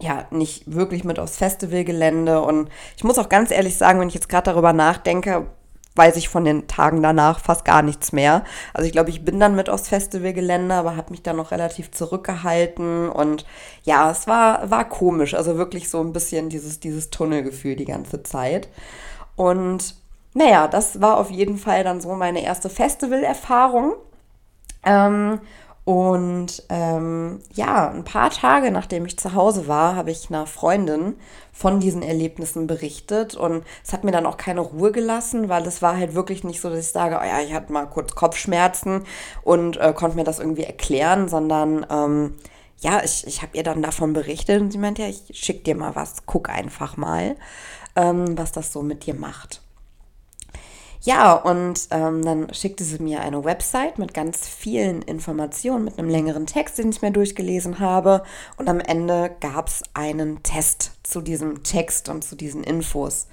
ja, 0.00 0.26
nicht 0.30 0.74
wirklich 0.74 1.04
mit 1.04 1.18
aufs 1.18 1.36
Festivalgelände. 1.36 2.40
Und 2.40 2.68
ich 2.96 3.04
muss 3.04 3.18
auch 3.18 3.28
ganz 3.28 3.50
ehrlich 3.50 3.76
sagen, 3.76 4.00
wenn 4.00 4.08
ich 4.08 4.14
jetzt 4.14 4.28
gerade 4.28 4.50
darüber 4.50 4.72
nachdenke, 4.72 5.46
weiß 5.96 6.16
ich 6.16 6.28
von 6.28 6.44
den 6.44 6.66
Tagen 6.66 7.02
danach 7.02 7.40
fast 7.40 7.64
gar 7.64 7.82
nichts 7.82 8.12
mehr. 8.12 8.44
Also 8.72 8.86
ich 8.86 8.92
glaube, 8.92 9.10
ich 9.10 9.24
bin 9.24 9.38
dann 9.38 9.56
mit 9.56 9.68
aufs 9.68 9.88
Festivalgelände, 9.88 10.74
aber 10.74 10.96
habe 10.96 11.10
mich 11.10 11.22
dann 11.22 11.36
noch 11.36 11.50
relativ 11.50 11.90
zurückgehalten. 11.90 13.08
Und 13.08 13.44
ja, 13.82 14.10
es 14.10 14.26
war, 14.26 14.70
war 14.70 14.88
komisch. 14.88 15.34
Also 15.34 15.56
wirklich 15.56 15.90
so 15.90 16.00
ein 16.00 16.12
bisschen 16.12 16.48
dieses, 16.48 16.80
dieses 16.80 17.10
Tunnelgefühl 17.10 17.76
die 17.76 17.84
ganze 17.84 18.22
Zeit. 18.22 18.68
Und 19.36 19.94
naja, 20.32 20.68
das 20.68 21.00
war 21.00 21.18
auf 21.18 21.30
jeden 21.30 21.58
Fall 21.58 21.84
dann 21.84 22.00
so 22.00 22.14
meine 22.14 22.42
erste 22.42 22.70
Festivalerfahrung. 22.70 23.94
Ähm, 24.84 25.40
und 25.90 26.62
ähm, 26.68 27.40
ja, 27.52 27.90
ein 27.90 28.04
paar 28.04 28.30
Tage 28.30 28.70
nachdem 28.70 29.06
ich 29.06 29.18
zu 29.18 29.34
Hause 29.34 29.66
war, 29.66 29.96
habe 29.96 30.12
ich 30.12 30.30
einer 30.30 30.46
Freundin 30.46 31.16
von 31.52 31.80
diesen 31.80 32.02
Erlebnissen 32.02 32.68
berichtet. 32.68 33.34
Und 33.34 33.64
es 33.84 33.92
hat 33.92 34.04
mir 34.04 34.12
dann 34.12 34.24
auch 34.24 34.36
keine 34.36 34.60
Ruhe 34.60 34.92
gelassen, 34.92 35.48
weil 35.48 35.66
es 35.66 35.82
war 35.82 35.96
halt 35.96 36.14
wirklich 36.14 36.44
nicht 36.44 36.60
so, 36.60 36.70
dass 36.70 36.78
ich 36.78 36.92
sage, 36.92 37.18
oh 37.20 37.26
ja, 37.26 37.40
ich 37.40 37.52
hatte 37.52 37.72
mal 37.72 37.86
kurz 37.86 38.14
Kopfschmerzen 38.14 39.02
und 39.42 39.78
äh, 39.78 39.92
konnte 39.92 40.14
mir 40.14 40.22
das 40.22 40.38
irgendwie 40.38 40.62
erklären, 40.62 41.28
sondern 41.28 41.84
ähm, 41.90 42.36
ja, 42.78 43.02
ich, 43.02 43.26
ich 43.26 43.42
habe 43.42 43.56
ihr 43.56 43.64
dann 43.64 43.82
davon 43.82 44.12
berichtet 44.12 44.60
und 44.60 44.70
sie 44.70 44.78
meinte, 44.78 45.02
ja, 45.02 45.08
ich 45.08 45.24
schick 45.32 45.64
dir 45.64 45.74
mal 45.74 45.96
was, 45.96 46.24
guck 46.24 46.50
einfach 46.50 46.96
mal, 46.98 47.34
ähm, 47.96 48.38
was 48.38 48.52
das 48.52 48.72
so 48.72 48.82
mit 48.82 49.06
dir 49.06 49.14
macht. 49.14 49.60
Ja, 51.02 51.32
und 51.32 51.88
ähm, 51.92 52.22
dann 52.22 52.52
schickte 52.52 52.84
sie 52.84 53.02
mir 53.02 53.22
eine 53.22 53.42
Website 53.42 53.98
mit 53.98 54.12
ganz 54.12 54.46
vielen 54.46 55.00
Informationen, 55.00 55.84
mit 55.84 55.98
einem 55.98 56.10
längeren 56.10 56.46
Text, 56.46 56.76
den 56.76 56.90
ich 56.90 57.00
mir 57.00 57.10
durchgelesen 57.10 57.78
habe. 57.78 58.22
Und 58.58 58.68
am 58.68 58.80
Ende 58.80 59.34
gab 59.40 59.68
es 59.68 59.82
einen 59.94 60.42
Test 60.42 60.92
zu 61.02 61.22
diesem 61.22 61.62
Text 61.62 62.10
und 62.10 62.22
zu 62.22 62.36
diesen 62.36 62.62
Infos. 62.62 63.28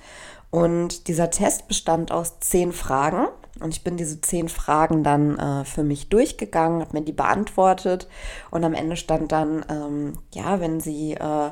Und 0.50 1.09
dieser 1.09 1.29
Test 1.29 1.67
bestand 1.67 2.13
aus 2.13 2.39
zehn 2.39 2.71
Fragen. 2.71 3.27
Und 3.59 3.74
ich 3.74 3.83
bin 3.83 3.97
diese 3.97 4.21
zehn 4.21 4.47
Fragen 4.47 5.03
dann 5.03 5.38
äh, 5.38 5.65
für 5.65 5.83
mich 5.83 6.07
durchgegangen, 6.07 6.79
habe 6.79 6.97
mir 6.97 7.03
die 7.03 7.12
beantwortet. 7.12 8.07
Und 8.50 8.63
am 8.63 8.74
Ende 8.74 8.95
stand 8.95 9.33
dann, 9.33 9.65
ähm, 9.69 10.13
ja, 10.33 10.62
wenn 10.62 10.79
sie 10.79 11.15
äh, 11.15 11.50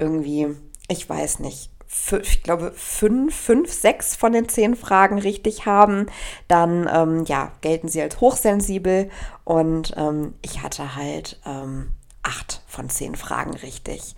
irgendwie, 0.00 0.48
ich 0.88 1.08
weiß 1.08 1.38
nicht, 1.38 1.71
ich 2.22 2.42
glaube, 2.42 2.72
fünf, 2.74 3.34
fünf, 3.34 3.72
sechs 3.72 4.16
von 4.16 4.32
den 4.32 4.48
zehn 4.48 4.76
Fragen 4.76 5.18
richtig 5.18 5.66
haben, 5.66 6.06
dann 6.48 6.88
ähm, 6.92 7.24
ja, 7.26 7.52
gelten 7.60 7.88
sie 7.88 8.02
als 8.02 8.20
hochsensibel. 8.20 9.10
Und 9.44 9.94
ähm, 9.96 10.34
ich 10.42 10.62
hatte 10.62 10.96
halt 10.96 11.40
ähm, 11.46 11.92
acht 12.22 12.62
von 12.66 12.88
zehn 12.88 13.14
Fragen 13.14 13.54
richtig. 13.54 14.14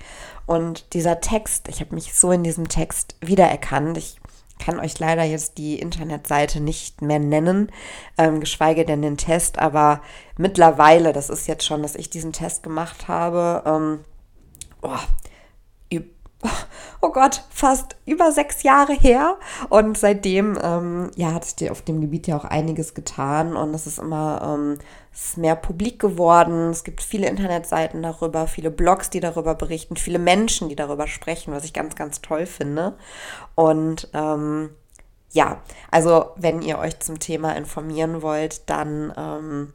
Und 0.46 0.92
dieser 0.94 1.20
Text, 1.20 1.68
ich 1.68 1.80
habe 1.80 1.94
mich 1.94 2.14
so 2.14 2.30
in 2.30 2.44
diesem 2.44 2.68
Text 2.68 3.16
wiedererkannt. 3.20 3.98
Ich 3.98 4.20
kann 4.58 4.78
euch 4.78 4.98
leider 4.98 5.24
jetzt 5.24 5.58
die 5.58 5.78
Internetseite 5.78 6.60
nicht 6.60 7.02
mehr 7.02 7.18
nennen, 7.18 7.72
ähm, 8.18 8.40
geschweige 8.40 8.84
denn 8.84 9.02
den 9.02 9.16
Test, 9.16 9.58
aber 9.58 10.00
mittlerweile, 10.38 11.12
das 11.12 11.28
ist 11.28 11.48
jetzt 11.48 11.64
schon, 11.64 11.82
dass 11.82 11.96
ich 11.96 12.08
diesen 12.08 12.32
Test 12.32 12.62
gemacht 12.62 13.08
habe, 13.08 13.62
ähm, 13.66 14.00
oh, 14.82 14.96
oh 17.00 17.10
Gott, 17.10 17.44
fast 17.50 17.96
über 18.06 18.32
sechs 18.32 18.62
Jahre 18.62 18.92
her. 18.92 19.36
Und 19.68 19.98
seitdem, 19.98 20.58
ähm, 20.62 21.10
ja, 21.16 21.32
hat 21.32 21.44
sich 21.44 21.70
auf 21.70 21.82
dem 21.82 22.00
Gebiet 22.00 22.26
ja 22.26 22.36
auch 22.36 22.44
einiges 22.44 22.94
getan 22.94 23.56
und 23.56 23.74
es 23.74 23.86
ist 23.86 23.98
immer 23.98 24.56
ähm, 24.58 24.78
ist 25.14 25.38
mehr 25.38 25.54
publik 25.54 26.00
geworden. 26.00 26.70
Es 26.70 26.82
gibt 26.82 27.00
viele 27.00 27.28
Internetseiten 27.28 28.02
darüber, 28.02 28.48
viele 28.48 28.70
Blogs, 28.70 29.10
die 29.10 29.20
darüber 29.20 29.54
berichten, 29.54 29.96
viele 29.96 30.18
Menschen, 30.18 30.68
die 30.68 30.76
darüber 30.76 31.06
sprechen, 31.06 31.54
was 31.54 31.64
ich 31.64 31.72
ganz, 31.72 31.94
ganz 31.94 32.20
toll 32.20 32.46
finde. 32.46 32.94
Und 33.54 34.08
ähm, 34.12 34.70
ja, 35.30 35.60
also 35.90 36.30
wenn 36.36 36.62
ihr 36.62 36.78
euch 36.78 36.98
zum 37.00 37.20
Thema 37.20 37.52
informieren 37.56 38.22
wollt, 38.22 38.68
dann 38.68 39.12
ähm, 39.16 39.72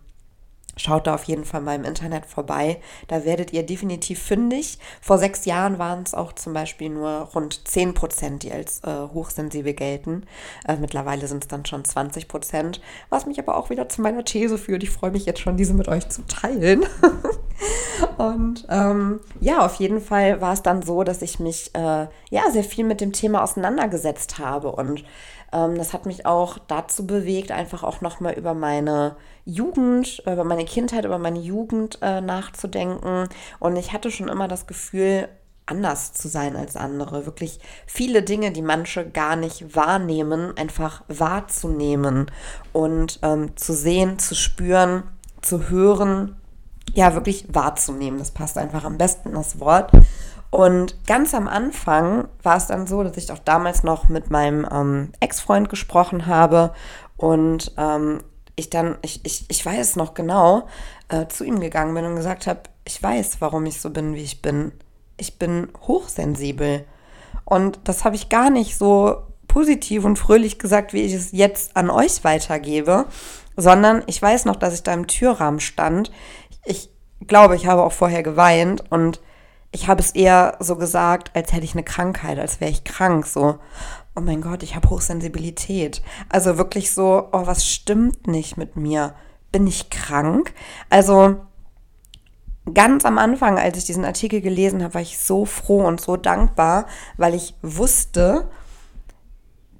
Schaut 0.79 1.07
da 1.07 1.15
auf 1.15 1.25
jeden 1.25 1.43
Fall 1.43 1.59
mal 1.59 1.75
im 1.75 1.83
Internet 1.83 2.25
vorbei. 2.25 2.79
Da 3.07 3.25
werdet 3.25 3.51
ihr 3.51 3.63
definitiv 3.63 4.21
fündig. 4.21 4.79
Vor 5.01 5.17
sechs 5.17 5.43
Jahren 5.43 5.77
waren 5.77 6.03
es 6.03 6.13
auch 6.13 6.31
zum 6.33 6.53
Beispiel 6.53 6.89
nur 6.89 7.29
rund 7.35 7.67
10 7.67 7.93
Prozent, 7.93 8.43
die 8.43 8.53
als 8.53 8.81
äh, 8.85 9.07
hochsensibel 9.13 9.73
gelten. 9.73 10.23
Äh, 10.65 10.77
mittlerweile 10.77 11.27
sind 11.27 11.43
es 11.43 11.47
dann 11.49 11.65
schon 11.65 11.83
20 11.83 12.29
Prozent, 12.29 12.81
was 13.09 13.25
mich 13.25 13.39
aber 13.39 13.57
auch 13.57 13.69
wieder 13.69 13.89
zu 13.89 14.01
meiner 14.01 14.23
These 14.23 14.57
führt. 14.57 14.83
Ich 14.83 14.91
freue 14.91 15.11
mich 15.11 15.25
jetzt 15.25 15.41
schon, 15.41 15.57
diese 15.57 15.73
mit 15.73 15.89
euch 15.89 16.07
zu 16.07 16.25
teilen. 16.25 16.85
Und 18.17 18.65
ähm, 18.69 19.19
ja, 19.39 19.65
auf 19.65 19.75
jeden 19.75 19.99
Fall 19.99 20.39
war 20.41 20.53
es 20.53 20.61
dann 20.61 20.81
so, 20.81 21.03
dass 21.03 21.21
ich 21.21 21.39
mich 21.39 21.71
äh, 21.73 22.07
ja 22.29 22.51
sehr 22.51 22.63
viel 22.63 22.85
mit 22.85 23.01
dem 23.01 23.11
Thema 23.11 23.43
auseinandergesetzt 23.43 24.39
habe 24.39 24.71
und 24.71 25.03
ähm, 25.51 25.77
das 25.77 25.93
hat 25.93 26.05
mich 26.05 26.25
auch 26.25 26.57
dazu 26.67 27.07
bewegt, 27.07 27.51
einfach 27.51 27.83
auch 27.83 28.01
nochmal 28.01 28.33
über 28.33 28.53
meine 28.53 29.15
Jugend, 29.45 30.19
über 30.25 30.43
meine 30.43 30.65
Kindheit, 30.65 31.05
über 31.05 31.17
meine 31.17 31.39
Jugend 31.39 31.99
äh, 32.01 32.21
nachzudenken. 32.21 33.27
Und 33.59 33.75
ich 33.75 33.93
hatte 33.93 34.11
schon 34.11 34.27
immer 34.27 34.47
das 34.47 34.67
Gefühl, 34.67 35.29
anders 35.65 36.13
zu 36.13 36.27
sein 36.27 36.55
als 36.55 36.75
andere. 36.75 37.25
Wirklich 37.25 37.59
viele 37.85 38.23
Dinge, 38.23 38.51
die 38.51 38.61
manche 38.61 39.07
gar 39.09 39.35
nicht 39.35 39.75
wahrnehmen, 39.75 40.57
einfach 40.57 41.03
wahrzunehmen 41.07 42.31
und 42.73 43.19
ähm, 43.21 43.55
zu 43.55 43.73
sehen, 43.73 44.19
zu 44.19 44.35
spüren, 44.35 45.03
zu 45.41 45.69
hören, 45.69 46.35
ja, 46.93 47.13
wirklich 47.13 47.45
wahrzunehmen. 47.53 48.19
Das 48.19 48.31
passt 48.31 48.57
einfach 48.57 48.83
am 48.83 48.97
besten 48.97 49.33
das 49.33 49.59
Wort. 49.59 49.91
Und 50.51 51.05
ganz 51.05 51.33
am 51.35 51.47
Anfang 51.47 52.27
war 52.41 52.57
es 52.57 52.67
dann 52.67 52.87
so, 52.87 53.03
dass 53.03 53.17
ich 53.17 53.31
auch 53.31 53.39
damals 53.39 53.83
noch 53.83 54.09
mit 54.09 54.31
meinem 54.31 54.67
ähm, 54.71 55.11
Ex-Freund 55.19 55.69
gesprochen 55.69 56.25
habe 56.25 56.73
und 57.17 57.73
ähm, 57.77 58.23
ich 58.55 58.69
dann, 58.69 58.97
ich, 59.01 59.21
ich, 59.23 59.45
ich 59.47 59.65
weiß 59.65 59.95
noch 59.95 60.13
genau, 60.13 60.67
äh, 61.09 61.27
zu 61.27 61.43
ihm 61.43 61.59
gegangen 61.59 61.93
bin 61.93 62.05
und 62.05 62.15
gesagt 62.15 62.47
habe, 62.47 62.61
ich 62.85 63.01
weiß, 63.01 63.37
warum 63.39 63.65
ich 63.65 63.79
so 63.79 63.89
bin, 63.89 64.15
wie 64.15 64.23
ich 64.23 64.41
bin. 64.41 64.71
Ich 65.17 65.37
bin 65.37 65.69
hochsensibel. 65.87 66.85
Und 67.45 67.79
das 67.83 68.03
habe 68.03 68.15
ich 68.15 68.29
gar 68.29 68.49
nicht 68.49 68.77
so 68.77 69.23
positiv 69.47 70.05
und 70.05 70.17
fröhlich 70.17 70.59
gesagt, 70.59 70.93
wie 70.93 71.01
ich 71.01 71.13
es 71.13 71.31
jetzt 71.31 71.75
an 71.75 71.89
euch 71.89 72.23
weitergebe, 72.23 73.05
sondern 73.55 74.03
ich 74.07 74.21
weiß 74.21 74.45
noch, 74.45 74.55
dass 74.55 74.73
ich 74.73 74.83
da 74.83 74.93
im 74.93 75.07
Türrahmen 75.07 75.59
stand. 75.59 76.11
Ich 76.65 76.89
glaube, 77.27 77.55
ich 77.55 77.67
habe 77.67 77.83
auch 77.83 77.91
vorher 77.91 78.23
geweint 78.23 78.83
und 78.89 79.19
ich 79.71 79.87
habe 79.87 80.01
es 80.01 80.11
eher 80.11 80.57
so 80.59 80.75
gesagt, 80.75 81.35
als 81.35 81.53
hätte 81.53 81.63
ich 81.63 81.73
eine 81.73 81.83
Krankheit, 81.83 82.39
als 82.39 82.59
wäre 82.59 82.71
ich 82.71 82.83
krank. 82.83 83.27
So, 83.27 83.59
oh 84.15 84.21
mein 84.21 84.41
Gott, 84.41 84.63
ich 84.63 84.75
habe 84.75 84.89
Hochsensibilität. 84.89 86.01
Also 86.27 86.57
wirklich 86.57 86.91
so, 86.91 87.29
oh, 87.31 87.45
was 87.45 87.67
stimmt 87.67 88.27
nicht 88.27 88.57
mit 88.57 88.75
mir? 88.75 89.13
Bin 89.51 89.67
ich 89.67 89.89
krank? 89.89 90.53
Also 90.89 91.37
ganz 92.73 93.05
am 93.05 93.17
Anfang, 93.17 93.59
als 93.59 93.77
ich 93.77 93.85
diesen 93.85 94.05
Artikel 94.05 94.41
gelesen 94.41 94.83
habe, 94.83 94.95
war 94.95 95.01
ich 95.01 95.19
so 95.19 95.45
froh 95.45 95.85
und 95.85 96.01
so 96.01 96.17
dankbar, 96.17 96.85
weil 97.17 97.35
ich 97.35 97.53
wusste, 97.61 98.49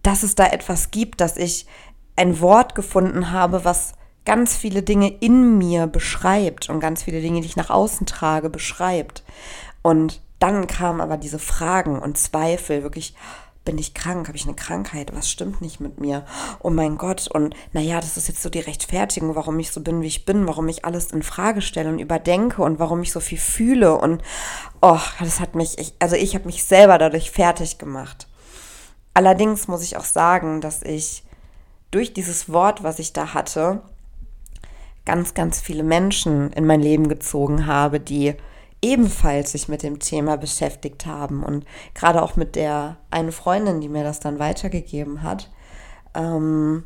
dass 0.03 0.23
es 0.23 0.35
da 0.35 0.45
etwas 0.45 0.91
gibt, 0.91 1.19
dass 1.19 1.35
ich 1.35 1.65
ein 2.15 2.39
Wort 2.41 2.75
gefunden 2.75 3.31
habe, 3.31 3.65
was 3.65 3.93
ganz 4.25 4.55
viele 4.55 4.83
Dinge 4.83 5.09
in 5.09 5.57
mir 5.57 5.87
beschreibt 5.87 6.69
und 6.69 6.79
ganz 6.79 7.03
viele 7.03 7.21
Dinge, 7.21 7.41
die 7.41 7.47
ich 7.47 7.55
nach 7.55 7.69
außen 7.69 8.05
trage, 8.05 8.49
beschreibt. 8.49 9.23
Und 9.81 10.21
dann 10.39 10.67
kamen 10.67 11.01
aber 11.01 11.17
diese 11.17 11.39
Fragen 11.39 11.99
und 11.99 12.17
Zweifel, 12.17 12.83
wirklich, 12.83 13.15
bin 13.65 13.77
ich 13.77 13.93
krank? 13.93 14.27
Habe 14.27 14.37
ich 14.37 14.45
eine 14.45 14.55
Krankheit? 14.55 15.13
Was 15.13 15.29
stimmt 15.29 15.61
nicht 15.61 15.79
mit 15.79 15.99
mir? 15.99 16.25
Oh 16.61 16.69
mein 16.69 16.97
Gott. 16.97 17.27
Und 17.27 17.55
naja, 17.71 17.99
das 17.99 18.17
ist 18.17 18.27
jetzt 18.27 18.41
so 18.41 18.49
die 18.49 18.61
Rechtfertigung, 18.61 19.35
warum 19.35 19.59
ich 19.59 19.71
so 19.71 19.81
bin, 19.81 20.01
wie 20.01 20.07
ich 20.07 20.25
bin, 20.25 20.47
warum 20.47 20.67
ich 20.69 20.85
alles 20.85 21.11
in 21.11 21.21
Frage 21.21 21.61
stelle 21.61 21.89
und 21.89 21.99
überdenke 21.99 22.63
und 22.63 22.79
warum 22.79 23.03
ich 23.03 23.11
so 23.11 23.19
viel 23.19 23.37
fühle. 23.37 23.95
Und 23.95 24.23
oh, 24.81 24.99
das 25.19 25.39
hat 25.39 25.55
mich, 25.55 25.77
ich, 25.77 25.93
also 25.99 26.15
ich 26.15 26.33
habe 26.33 26.45
mich 26.45 26.63
selber 26.63 26.97
dadurch 26.97 27.31
fertig 27.31 27.77
gemacht. 27.77 28.27
Allerdings 29.13 29.67
muss 29.67 29.83
ich 29.83 29.97
auch 29.97 30.05
sagen, 30.05 30.61
dass 30.61 30.81
ich 30.81 31.23
durch 31.91 32.13
dieses 32.13 32.51
Wort, 32.51 32.83
was 32.83 32.99
ich 32.99 33.13
da 33.13 33.33
hatte, 33.33 33.81
ganz, 35.05 35.33
ganz 35.33 35.59
viele 35.59 35.83
Menschen 35.83 36.53
in 36.53 36.65
mein 36.65 36.81
Leben 36.81 37.09
gezogen 37.09 37.67
habe, 37.67 37.99
die 37.99 38.35
ebenfalls 38.81 39.51
sich 39.51 39.67
mit 39.67 39.83
dem 39.83 39.99
Thema 39.99 40.37
beschäftigt 40.37 41.05
haben 41.05 41.43
und 41.43 41.65
gerade 41.93 42.21
auch 42.21 42.35
mit 42.35 42.55
der 42.55 42.97
eine 43.11 43.31
Freundin, 43.31 43.81
die 43.81 43.89
mir 43.89 44.03
das 44.03 44.19
dann 44.19 44.39
weitergegeben 44.39 45.23
hat, 45.23 45.49
ähm, 46.15 46.85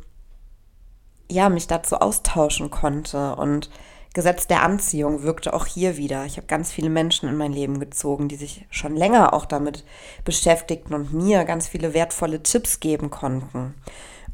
ja, 1.30 1.48
mich 1.48 1.66
dazu 1.66 1.96
austauschen 1.96 2.70
konnte 2.70 3.36
und 3.36 3.70
Gesetz 4.14 4.46
der 4.46 4.62
Anziehung 4.62 5.24
wirkte 5.24 5.52
auch 5.52 5.66
hier 5.66 5.96
wieder. 5.96 6.24
Ich 6.24 6.36
habe 6.36 6.46
ganz 6.46 6.70
viele 6.70 6.88
Menschen 6.88 7.28
in 7.28 7.36
mein 7.36 7.52
Leben 7.52 7.80
gezogen, 7.80 8.28
die 8.28 8.36
sich 8.36 8.64
schon 8.70 8.94
länger 8.94 9.34
auch 9.34 9.44
damit 9.44 9.84
beschäftigten 10.24 10.94
und 10.94 11.12
mir 11.12 11.44
ganz 11.44 11.66
viele 11.66 11.94
wertvolle 11.94 12.40
Tipps 12.40 12.78
geben 12.78 13.10
konnten. 13.10 13.74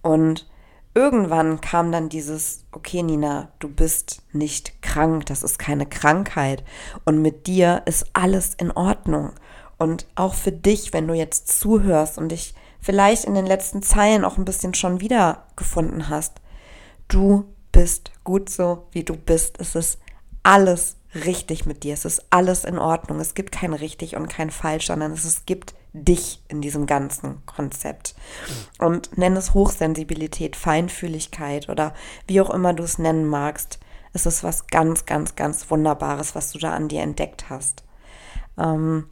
Und 0.03 0.50
irgendwann 0.95 1.61
kam 1.61 1.93
dann 1.93 2.09
dieses, 2.09 2.65
okay 2.73 3.03
Nina, 3.03 3.49
du 3.59 3.69
bist 3.69 4.23
nicht 4.33 4.83
krank, 4.83 5.27
das 5.27 5.43
ist 5.43 5.59
keine 5.59 5.87
Krankheit 5.87 6.65
und 7.05 7.23
mit 7.23 7.47
dir 7.47 7.83
ist 7.87 8.07
alles 8.13 8.55
in 8.55 8.71
Ordnung. 8.71 9.33
Und 9.79 10.07
auch 10.15 10.35
für 10.35 10.53
dich, 10.53 10.93
wenn 10.93 11.09
du 11.09 11.15
jetzt 11.15 11.59
zuhörst 11.59 12.19
und 12.19 12.31
dich 12.31 12.55
vielleicht 12.81 13.25
in 13.25 13.35
den 13.35 13.47
letzten 13.47 13.83
Zeilen 13.83 14.25
auch 14.25 14.37
ein 14.37 14.45
bisschen 14.45 14.75
schon 14.75 15.01
wiedergefunden 15.01 16.09
hast, 16.09 16.41
du 17.09 17.45
bist 17.73 18.11
gut 18.25 18.51
so, 18.51 18.89
wie 18.93 19.05
du 19.05 19.17
bist. 19.17 19.59
Es 19.59 19.75
ist 19.75 19.99
alles 20.43 20.97
richtig 21.15 21.67
mit 21.67 21.83
dir. 21.83 21.95
Es 21.95 22.05
ist 22.05 22.25
alles 22.31 22.65
in 22.65 22.79
Ordnung. 22.79 23.21
Es 23.21 23.35
gibt 23.35 23.53
kein 23.53 23.73
richtig 23.73 24.17
und 24.17 24.29
kein 24.29 24.51
falsch, 24.51 24.89
sondern 24.89 25.13
es 25.13 25.47
gibt 25.47 25.75
dich 25.93 26.43
in 26.49 26.61
diesem 26.61 26.87
ganzen 26.87 27.45
Konzept. 27.47 28.15
Und 28.79 29.17
nenn 29.19 29.37
es 29.37 29.55
Hochsensibilität, 29.55 30.57
Feinfühligkeit 30.57 31.69
oder 31.69 31.95
wie 32.27 32.41
auch 32.41 32.51
immer 32.51 32.73
du 32.73 32.83
es 32.83 32.99
nennen 32.99 33.27
magst. 33.27 33.79
Es 34.13 34.27
ist 34.27 34.43
was 34.43 34.67
ganz, 34.67 35.07
ganz, 35.07 35.37
ganz 35.37 35.71
Wunderbares, 35.71 36.35
was 36.35 36.53
du 36.53 36.59
da 36.59 36.75
an 36.75 36.89
dir 36.89 37.03
entdeckt 37.03 37.49
hast. 37.49 37.85
Ähm, 38.59 39.07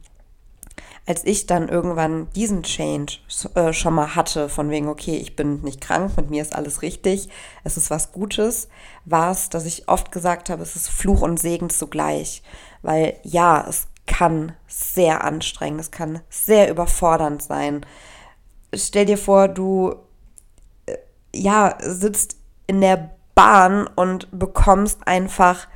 als 1.05 1.23
ich 1.25 1.47
dann 1.47 1.69
irgendwann 1.69 2.29
diesen 2.35 2.61
Change 2.61 3.17
äh, 3.55 3.73
schon 3.73 3.95
mal 3.95 4.15
hatte, 4.15 4.47
von 4.47 4.69
wegen, 4.69 4.87
okay, 4.87 5.17
ich 5.17 5.35
bin 5.35 5.61
nicht 5.61 5.81
krank, 5.81 6.15
mit 6.17 6.29
mir 6.29 6.41
ist 6.41 6.55
alles 6.55 6.83
richtig, 6.83 7.29
es 7.63 7.77
ist 7.77 7.89
was 7.89 8.11
Gutes, 8.11 8.67
war 9.05 9.31
es, 9.31 9.49
dass 9.49 9.65
ich 9.65 9.87
oft 9.87 10.11
gesagt 10.11 10.49
habe, 10.51 10.61
es 10.61 10.75
ist 10.75 10.87
Fluch 10.87 11.21
und 11.21 11.39
Segen 11.39 11.71
zugleich. 11.71 12.43
Weil 12.83 13.19
ja, 13.23 13.65
es 13.67 13.87
kann 14.09 14.53
sehr 14.67 15.23
anstrengend, 15.23 15.79
es 15.79 15.91
kann 15.91 16.19
sehr 16.29 16.69
überfordernd 16.69 17.41
sein. 17.41 17.85
Stell 18.73 19.05
dir 19.05 19.17
vor, 19.17 19.47
du 19.47 19.95
äh, 20.87 20.97
ja, 21.33 21.77
sitzt 21.79 22.37
in 22.67 22.81
der 22.81 23.11
Bahn 23.35 23.87
und 23.87 24.27
bekommst 24.37 25.07
einfach 25.07 25.67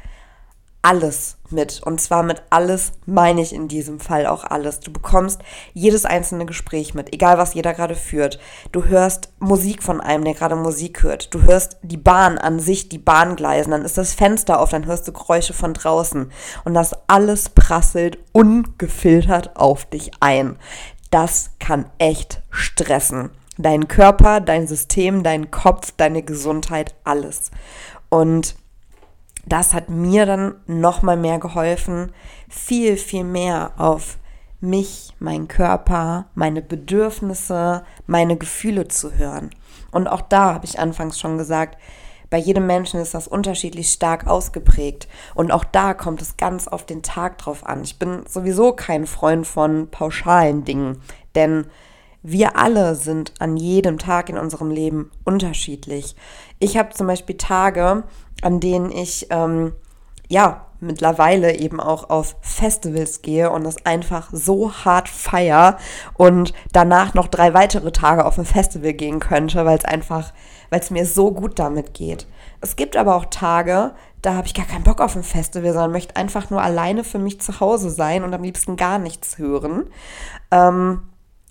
alles 0.84 1.38
mit. 1.50 1.82
Und 1.84 2.02
zwar 2.02 2.24
mit 2.24 2.44
alles 2.50 2.92
meine 3.06 3.42
ich 3.42 3.54
in 3.54 3.68
diesem 3.68 4.00
Fall 4.00 4.28
auch 4.28 4.44
alles. 4.44 4.82
Du 4.82 4.92
bekommst 4.92 5.42
jedes 5.74 6.06
einzelne 6.06 6.46
Gespräch 6.46 6.94
mit, 6.94 7.14
egal 7.14 7.38
was 7.38 7.54
jeder 7.54 7.74
gerade 7.74 7.96
führt. 7.96 8.38
Du 8.72 8.84
hörst 8.86 9.30
Musik 9.40 9.82
von 9.82 10.02
einem, 10.02 10.26
der 10.26 10.34
gerade 10.34 10.58
Musik 10.58 11.02
hört. 11.02 11.34
Du 11.34 11.44
hörst 11.44 11.78
die 11.82 11.98
Bahn 11.98 12.38
an 12.38 12.60
sich, 12.60 12.90
die 12.90 12.98
Bahngleisen. 12.98 13.72
Dann 13.72 13.86
ist 13.86 13.98
das 13.98 14.14
Fenster 14.14 14.60
auf, 14.60 14.70
dann 14.70 14.86
hörst 14.86 15.08
du 15.08 15.14
Geräusche 15.14 15.54
von 15.54 15.74
draußen. 15.74 16.30
Und 16.66 16.74
das 16.74 16.94
alles 17.08 17.50
prasselt 17.50 18.18
ungefiltert 18.34 19.56
auf 19.56 19.86
dich 19.86 20.12
ein. 20.20 20.58
Das 21.12 21.52
kann 21.60 21.86
echt 21.98 22.42
stressen. 22.50 23.32
Dein 23.58 23.88
Körper, 23.88 24.42
dein 24.42 24.68
System, 24.68 25.24
dein 25.24 25.50
Kopf, 25.50 25.94
deine 25.96 26.24
Gesundheit, 26.24 26.96
alles. 27.06 27.52
Und 28.10 28.56
das 29.46 29.74
hat 29.74 29.90
mir 29.90 30.26
dann 30.26 30.56
noch 30.68 31.02
mal 31.02 31.18
mehr 31.18 31.40
geholfen, 31.40 32.12
viel, 32.50 32.98
viel 32.98 33.24
mehr 33.24 33.74
auf 33.78 34.18
mich, 34.62 35.14
meinen 35.20 35.48
Körper, 35.48 36.28
meine 36.36 36.62
Bedürfnisse, 36.62 37.84
meine 38.08 38.38
Gefühle 38.38 38.88
zu 38.88 39.14
hören. 39.14 39.50
Und 39.92 40.08
auch 40.08 40.22
da 40.22 40.54
habe 40.54 40.66
ich 40.66 40.80
anfangs 40.80 41.20
schon 41.20 41.38
gesagt, 41.38 41.78
bei 42.30 42.38
jedem 42.40 42.66
Menschen 42.66 43.00
ist 43.00 43.14
das 43.14 43.28
unterschiedlich 43.28 43.92
stark 43.92 44.26
ausgeprägt. 44.26 45.08
Und 45.36 45.52
auch 45.52 45.64
da 45.64 45.94
kommt 45.94 46.20
es 46.20 46.36
ganz 46.38 46.68
auf 46.68 46.84
den 46.84 47.04
Tag 47.04 47.38
drauf 47.38 47.64
an. 47.64 47.84
Ich 47.84 48.00
bin 48.00 48.24
sowieso 48.28 48.72
kein 48.74 49.06
Freund 49.06 49.46
von 49.46 49.90
pauschalen 49.92 50.64
Dingen, 50.64 51.00
denn 51.36 51.68
wir 52.24 52.58
alle 52.58 52.96
sind 52.96 53.34
an 53.40 53.58
jedem 53.58 54.00
Tag 54.00 54.30
in 54.30 54.38
unserem 54.38 54.72
Leben 54.72 55.12
unterschiedlich. 55.26 56.16
Ich 56.58 56.78
habe 56.78 56.90
zum 56.94 57.06
Beispiel 57.06 57.38
Tage, 57.38 58.04
an 58.44 58.60
denen 58.60 58.92
ich 58.92 59.28
ähm, 59.30 59.74
ja 60.30 60.66
mittlerweile 60.84 61.56
eben 61.56 61.80
auch 61.80 62.10
auf 62.10 62.36
Festivals 62.42 63.22
gehe 63.22 63.50
und 63.50 63.64
das 63.64 63.86
einfach 63.86 64.30
so 64.32 64.72
hart 64.74 65.10
feier 65.10 65.78
und 66.16 66.54
danach 66.72 67.14
noch 67.14 67.28
drei 67.28 67.54
weitere 67.54 67.92
Tage 67.92 68.26
auf 68.26 68.38
ein 68.38 68.46
Festival 68.46 68.94
gehen 68.94 69.20
könnte, 69.20 69.66
weil 69.66 69.78
es 69.78 69.86
einfach, 69.86 70.34
weil 70.70 70.82
es 70.82 70.92
mir 70.92 71.06
so 71.06 71.32
gut 71.32 71.58
damit 71.58 71.94
geht. 71.94 72.28
Es 72.62 72.76
gibt 72.76 72.96
aber 72.96 73.16
auch 73.16 73.26
Tage, 73.26 73.94
da 74.22 74.36
habe 74.36 74.48
ich 74.48 74.54
gar 74.54 74.66
keinen 74.66 74.84
Bock 74.84 75.02
auf 75.02 75.16
ein 75.16 75.24
Festival, 75.24 75.74
sondern 75.74 75.92
möchte 75.92 76.16
einfach 76.16 76.50
nur 76.50 76.62
alleine 76.62 77.04
für 77.04 77.20
mich 77.20 77.42
zu 77.42 77.60
Hause 77.60 77.90
sein 77.90 78.24
und 78.24 78.34
am 78.34 78.44
liebsten 78.44 78.78
gar 78.78 79.00
nichts 79.00 79.38
hören. 79.38 79.90
Ähm, 80.52 81.04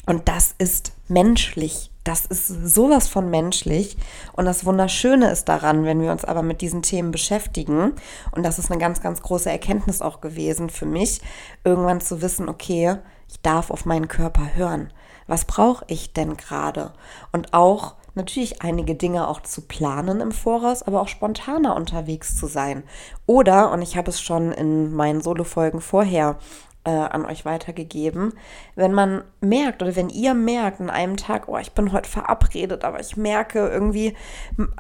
und 0.06 0.28
das 0.28 0.54
ist 0.58 0.92
menschlich. 1.08 1.91
Das 2.04 2.26
ist 2.26 2.49
sowas 2.49 3.09
von 3.09 3.30
menschlich. 3.30 3.97
Und 4.32 4.44
das 4.44 4.64
Wunderschöne 4.64 5.30
ist 5.30 5.49
daran, 5.49 5.85
wenn 5.85 6.00
wir 6.00 6.11
uns 6.11 6.25
aber 6.25 6.42
mit 6.42 6.61
diesen 6.61 6.82
Themen 6.82 7.12
beschäftigen, 7.12 7.92
und 8.32 8.42
das 8.42 8.59
ist 8.59 8.71
eine 8.71 8.80
ganz, 8.80 9.00
ganz 9.00 9.23
große 9.23 9.50
Erkenntnis 9.50 10.02
auch 10.02 10.21
gewesen 10.21 10.68
für 10.68 10.87
mich, 10.87 11.21
irgendwann 11.64 12.00
zu 12.00 12.21
wissen, 12.21 12.49
okay, 12.49 12.97
ich 13.28 13.40
darf 13.40 13.71
auf 13.71 13.85
meinen 13.85 14.09
Körper 14.09 14.54
hören. 14.54 14.92
Was 15.26 15.44
brauche 15.44 15.85
ich 15.87 16.12
denn 16.12 16.37
gerade? 16.37 16.92
Und 17.30 17.54
auch 17.54 17.94
natürlich 18.14 18.62
einige 18.62 18.94
Dinge 18.94 19.28
auch 19.28 19.40
zu 19.40 19.62
planen 19.62 20.21
im 20.21 20.32
Voraus, 20.32 20.82
aber 20.82 21.00
auch 21.00 21.09
spontaner 21.09 21.76
unterwegs 21.76 22.37
zu 22.37 22.47
sein. 22.47 22.82
Oder, 23.26 23.71
und 23.71 23.80
ich 23.80 23.97
habe 23.97 24.11
es 24.11 24.21
schon 24.21 24.52
in 24.52 24.92
meinen 24.92 25.23
Solo-Folgen 25.23 25.80
vorher 25.80 26.37
äh, 26.84 26.90
an 26.90 27.24
euch 27.26 27.44
weitergegeben. 27.44 28.32
Wenn 28.74 28.92
man 28.92 29.24
merkt 29.40 29.82
oder 29.82 29.94
wenn 29.96 30.08
ihr 30.08 30.34
merkt 30.34 30.80
an 30.80 30.90
einem 30.90 31.16
Tag, 31.16 31.48
oh, 31.48 31.58
ich 31.58 31.72
bin 31.72 31.92
heute 31.92 32.08
verabredet, 32.08 32.84
aber 32.84 33.00
ich 33.00 33.16
merke 33.16 33.68
irgendwie, 33.68 34.14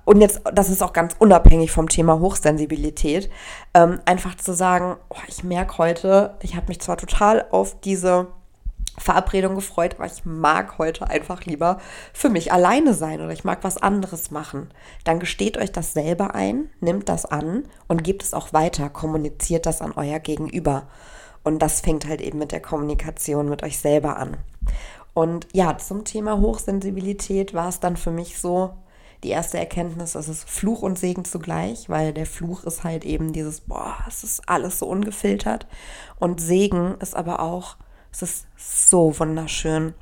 und 0.04 0.20
jetzt, 0.20 0.42
das 0.52 0.68
ist 0.68 0.82
auch 0.82 0.92
ganz 0.92 1.14
unabhängig 1.18 1.70
vom 1.70 1.88
Thema 1.88 2.18
Hochsensibilität, 2.18 3.30
ähm, 3.74 4.00
einfach 4.04 4.34
zu 4.36 4.52
sagen, 4.52 4.96
oh, 5.10 5.16
ich 5.28 5.44
merke 5.44 5.78
heute, 5.78 6.34
ich 6.42 6.56
habe 6.56 6.68
mich 6.68 6.80
zwar 6.80 6.96
total 6.96 7.46
auf 7.50 7.80
diese 7.80 8.28
Verabredung 8.98 9.54
gefreut, 9.54 9.94
aber 9.96 10.06
ich 10.06 10.24
mag 10.24 10.78
heute 10.78 11.08
einfach 11.08 11.44
lieber 11.44 11.78
für 12.12 12.28
mich 12.28 12.52
alleine 12.52 12.92
sein 12.92 13.20
oder 13.20 13.32
ich 13.32 13.44
mag 13.44 13.60
was 13.62 13.78
anderes 13.78 14.30
machen. 14.30 14.68
Dann 15.04 15.18
gesteht 15.18 15.56
euch 15.56 15.72
das 15.72 15.94
selber 15.94 16.34
ein, 16.34 16.68
nimmt 16.80 17.08
das 17.08 17.24
an 17.24 17.64
und 17.88 18.04
gebt 18.04 18.22
es 18.22 18.34
auch 18.34 18.52
weiter, 18.52 18.90
kommuniziert 18.90 19.64
das 19.64 19.80
an 19.80 19.92
euer 19.92 20.18
Gegenüber. 20.18 20.88
Und 21.44 21.60
das 21.60 21.80
fängt 21.80 22.06
halt 22.06 22.20
eben 22.20 22.38
mit 22.38 22.52
der 22.52 22.60
Kommunikation 22.60 23.48
mit 23.48 23.62
euch 23.62 23.78
selber 23.78 24.16
an. 24.16 24.36
Und 25.14 25.46
ja, 25.52 25.76
zum 25.76 26.04
Thema 26.04 26.40
Hochsensibilität 26.40 27.52
war 27.52 27.68
es 27.68 27.80
dann 27.80 27.96
für 27.96 28.10
mich 28.10 28.38
so, 28.38 28.74
die 29.22 29.30
erste 29.30 29.58
Erkenntnis, 29.58 30.16
es 30.16 30.28
ist 30.28 30.48
Fluch 30.50 30.82
und 30.82 30.98
Segen 30.98 31.24
zugleich, 31.24 31.88
weil 31.88 32.12
der 32.12 32.26
Fluch 32.26 32.64
ist 32.64 32.82
halt 32.82 33.04
eben 33.04 33.32
dieses, 33.32 33.60
boah, 33.60 33.96
es 34.08 34.24
ist 34.24 34.48
alles 34.48 34.80
so 34.80 34.86
ungefiltert. 34.86 35.68
Und 36.18 36.40
Segen 36.40 36.96
ist 36.98 37.14
aber 37.14 37.40
auch, 37.40 37.76
es 38.10 38.22
ist 38.22 38.46
so 38.56 39.18
wunderschön. 39.18 39.94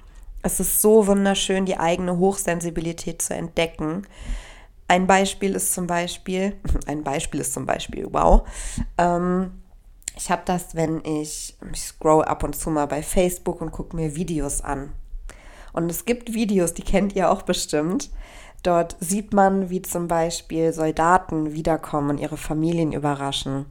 Es 0.43 0.59
ist 0.59 0.81
so 0.81 1.07
wunderschön, 1.07 1.67
die 1.67 1.77
eigene 1.77 2.17
Hochsensibilität 2.17 3.21
zu 3.21 3.35
entdecken. 3.35 4.07
Ein 4.89 5.07
Beispiel 5.07 5.55
ist 5.55 5.75
zum 5.75 5.87
Beispiel, 5.87 6.57
ein 6.87 7.05
Beispiel 7.05 7.41
ist 7.41 7.53
zum 7.53 7.67
Beispiel, 7.67 8.09
wow, 8.11 8.49
ähm, 8.97 9.60
ich 10.21 10.31
habe 10.31 10.43
das, 10.45 10.75
wenn 10.75 11.03
ich, 11.03 11.57
ich 11.73 11.81
scroll 11.81 12.25
ab 12.25 12.45
und 12.45 12.55
zu 12.55 12.69
mal 12.69 12.87
bei 12.87 13.03
Facebook 13.03 13.63
und 13.63 13.73
gucke 13.73 13.97
mir 13.97 14.17
Videos 14.17 14.61
an. 14.61 14.93
Und 15.73 15.91
es 15.91 16.05
gibt 16.05 16.35
Videos, 16.35 16.75
die 16.75 16.83
kennt 16.83 17.17
ihr 17.17 17.31
auch 17.31 17.43
bestimmt. 17.43 18.11
Dort 18.63 18.97
sieht 19.01 19.33
man, 19.33 19.71
wie 19.71 19.81
zum 19.81 20.09
Beispiel 20.09 20.75
Soldaten 20.75 21.55
wiederkommen 21.55 22.11
und 22.11 22.19
ihre 22.19 22.37
Familien 22.37 22.93
überraschen. 22.93 23.65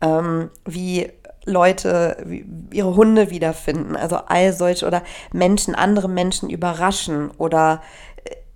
Ähm, 0.00 0.50
wie 0.64 1.10
Leute 1.44 2.24
ihre 2.70 2.94
Hunde 2.94 3.30
wiederfinden, 3.30 3.96
also 3.96 4.16
all 4.16 4.52
solche 4.52 4.86
oder 4.86 5.02
Menschen, 5.32 5.74
andere 5.74 6.08
Menschen 6.08 6.50
überraschen 6.50 7.32
oder 7.32 7.82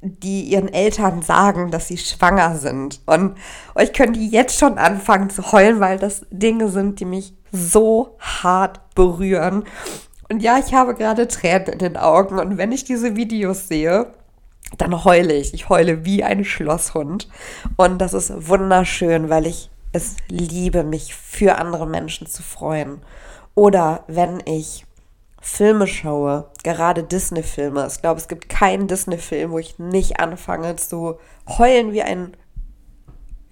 die 0.05 0.43
ihren 0.43 0.73
Eltern 0.73 1.23
sagen, 1.23 1.71
dass 1.71 1.89
sie 1.89 1.99
schwanger 1.99 2.57
sind. 2.57 3.01
Und 3.07 3.37
euch 3.75 3.93
können 3.93 4.13
die 4.13 4.29
jetzt 4.29 4.59
schon 4.59 4.79
anfangen 4.79 5.31
zu 5.31 5.53
heulen, 5.53 5.81
weil 5.81 5.99
das 5.99 6.27
Dinge 6.31 6.69
sind, 6.69 7.01
die 7.01 7.05
mich 7.05 7.35
so 7.53 8.17
hart 8.19 8.81
berühren. 8.95 9.65
Und 10.29 10.41
ja, 10.43 10.59
ich 10.59 10.75
habe 10.75 10.95
gerade 10.95 11.29
Tränen 11.29 11.69
in 11.69 11.79
den 11.79 11.97
Augen. 11.97 12.39
Und 12.39 12.59
wenn 12.59 12.73
ich 12.73 12.85
diese 12.85 13.17
Videos 13.17 13.69
sehe, 13.69 14.13
dann 14.79 15.05
heule 15.05 15.35
ich. 15.35 15.55
Ich 15.55 15.69
heule 15.69 16.05
wie 16.05 16.25
ein 16.25 16.45
Schlosshund. 16.45 17.29
Und 17.77 17.99
das 17.99 18.15
ist 18.15 18.49
wunderschön, 18.49 19.31
weil 19.31 19.47
ich 19.47 19.71
es 19.93 20.17
liebe, 20.29 20.83
mich 20.83 21.15
für 21.15 21.57
andere 21.59 21.87
Menschen 21.87 22.27
zu 22.27 22.43
freuen. 22.43 23.01
Oder 23.55 24.05
wenn 24.09 24.43
ich 24.45 24.85
Filme 25.47 25.87
schaue, 25.87 26.51
gerade 26.63 27.03
Disney-Filme. 27.05 27.87
Ich 27.87 28.01
glaube, 28.01 28.19
es 28.19 28.29
gibt 28.29 28.49
keinen 28.49 28.89
Disney-Film, 28.89 29.51
wo 29.51 29.59
ich 29.59 29.79
nicht 29.79 30.19
anfange 30.19 30.77
zu 30.77 31.19
heulen 31.47 31.93
wie 31.93 32.01
ein, 32.01 32.35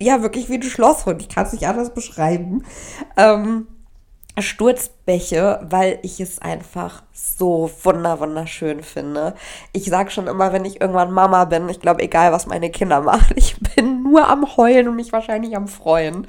ja, 0.01 0.23
wirklich 0.23 0.49
wie 0.49 0.55
ein 0.55 0.63
Schlosshund. 0.63 1.21
Ich 1.21 1.29
kann 1.29 1.45
es 1.45 1.53
nicht 1.53 1.67
anders 1.67 1.93
beschreiben. 1.93 2.65
Ähm, 3.19 3.67
Sturzbäche, 4.39 5.61
weil 5.69 5.99
ich 6.01 6.19
es 6.19 6.41
einfach 6.41 7.03
so 7.13 7.71
wunder 7.83 8.21
wunderschön 8.21 8.83
finde. 8.83 9.35
Ich 9.75 9.85
sage 9.85 10.11
schon 10.11 10.29
immer, 10.29 10.55
wenn 10.55 10.65
ich 10.65 10.81
irgendwann 10.81 11.13
Mama 11.13 11.45
bin, 11.45 11.69
ich 11.69 11.81
glaube, 11.81 12.03
egal 12.03 12.33
was 12.33 12.47
meine 12.47 12.71
Kinder 12.71 13.03
machen, 13.03 13.33
ich 13.37 13.59
bin 13.61 14.03
nur 14.03 14.31
am 14.31 14.57
Heulen 14.57 14.89
und 14.89 14.97
mich 14.97 15.13
wahrscheinlich 15.13 15.55
am 15.55 15.69
Freuen. 15.69 16.27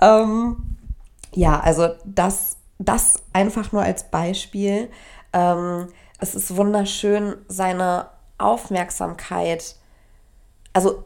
Ähm, 0.00 0.78
ja, 1.34 1.58
also 1.58 1.88
das 2.04 2.59
das 2.80 3.22
einfach 3.32 3.72
nur 3.72 3.82
als 3.82 4.04
Beispiel. 4.04 4.90
Ähm, 5.32 5.88
es 6.18 6.34
ist 6.34 6.56
wunderschön, 6.56 7.36
seine 7.46 8.08
Aufmerksamkeit, 8.38 9.76
also 10.72 11.04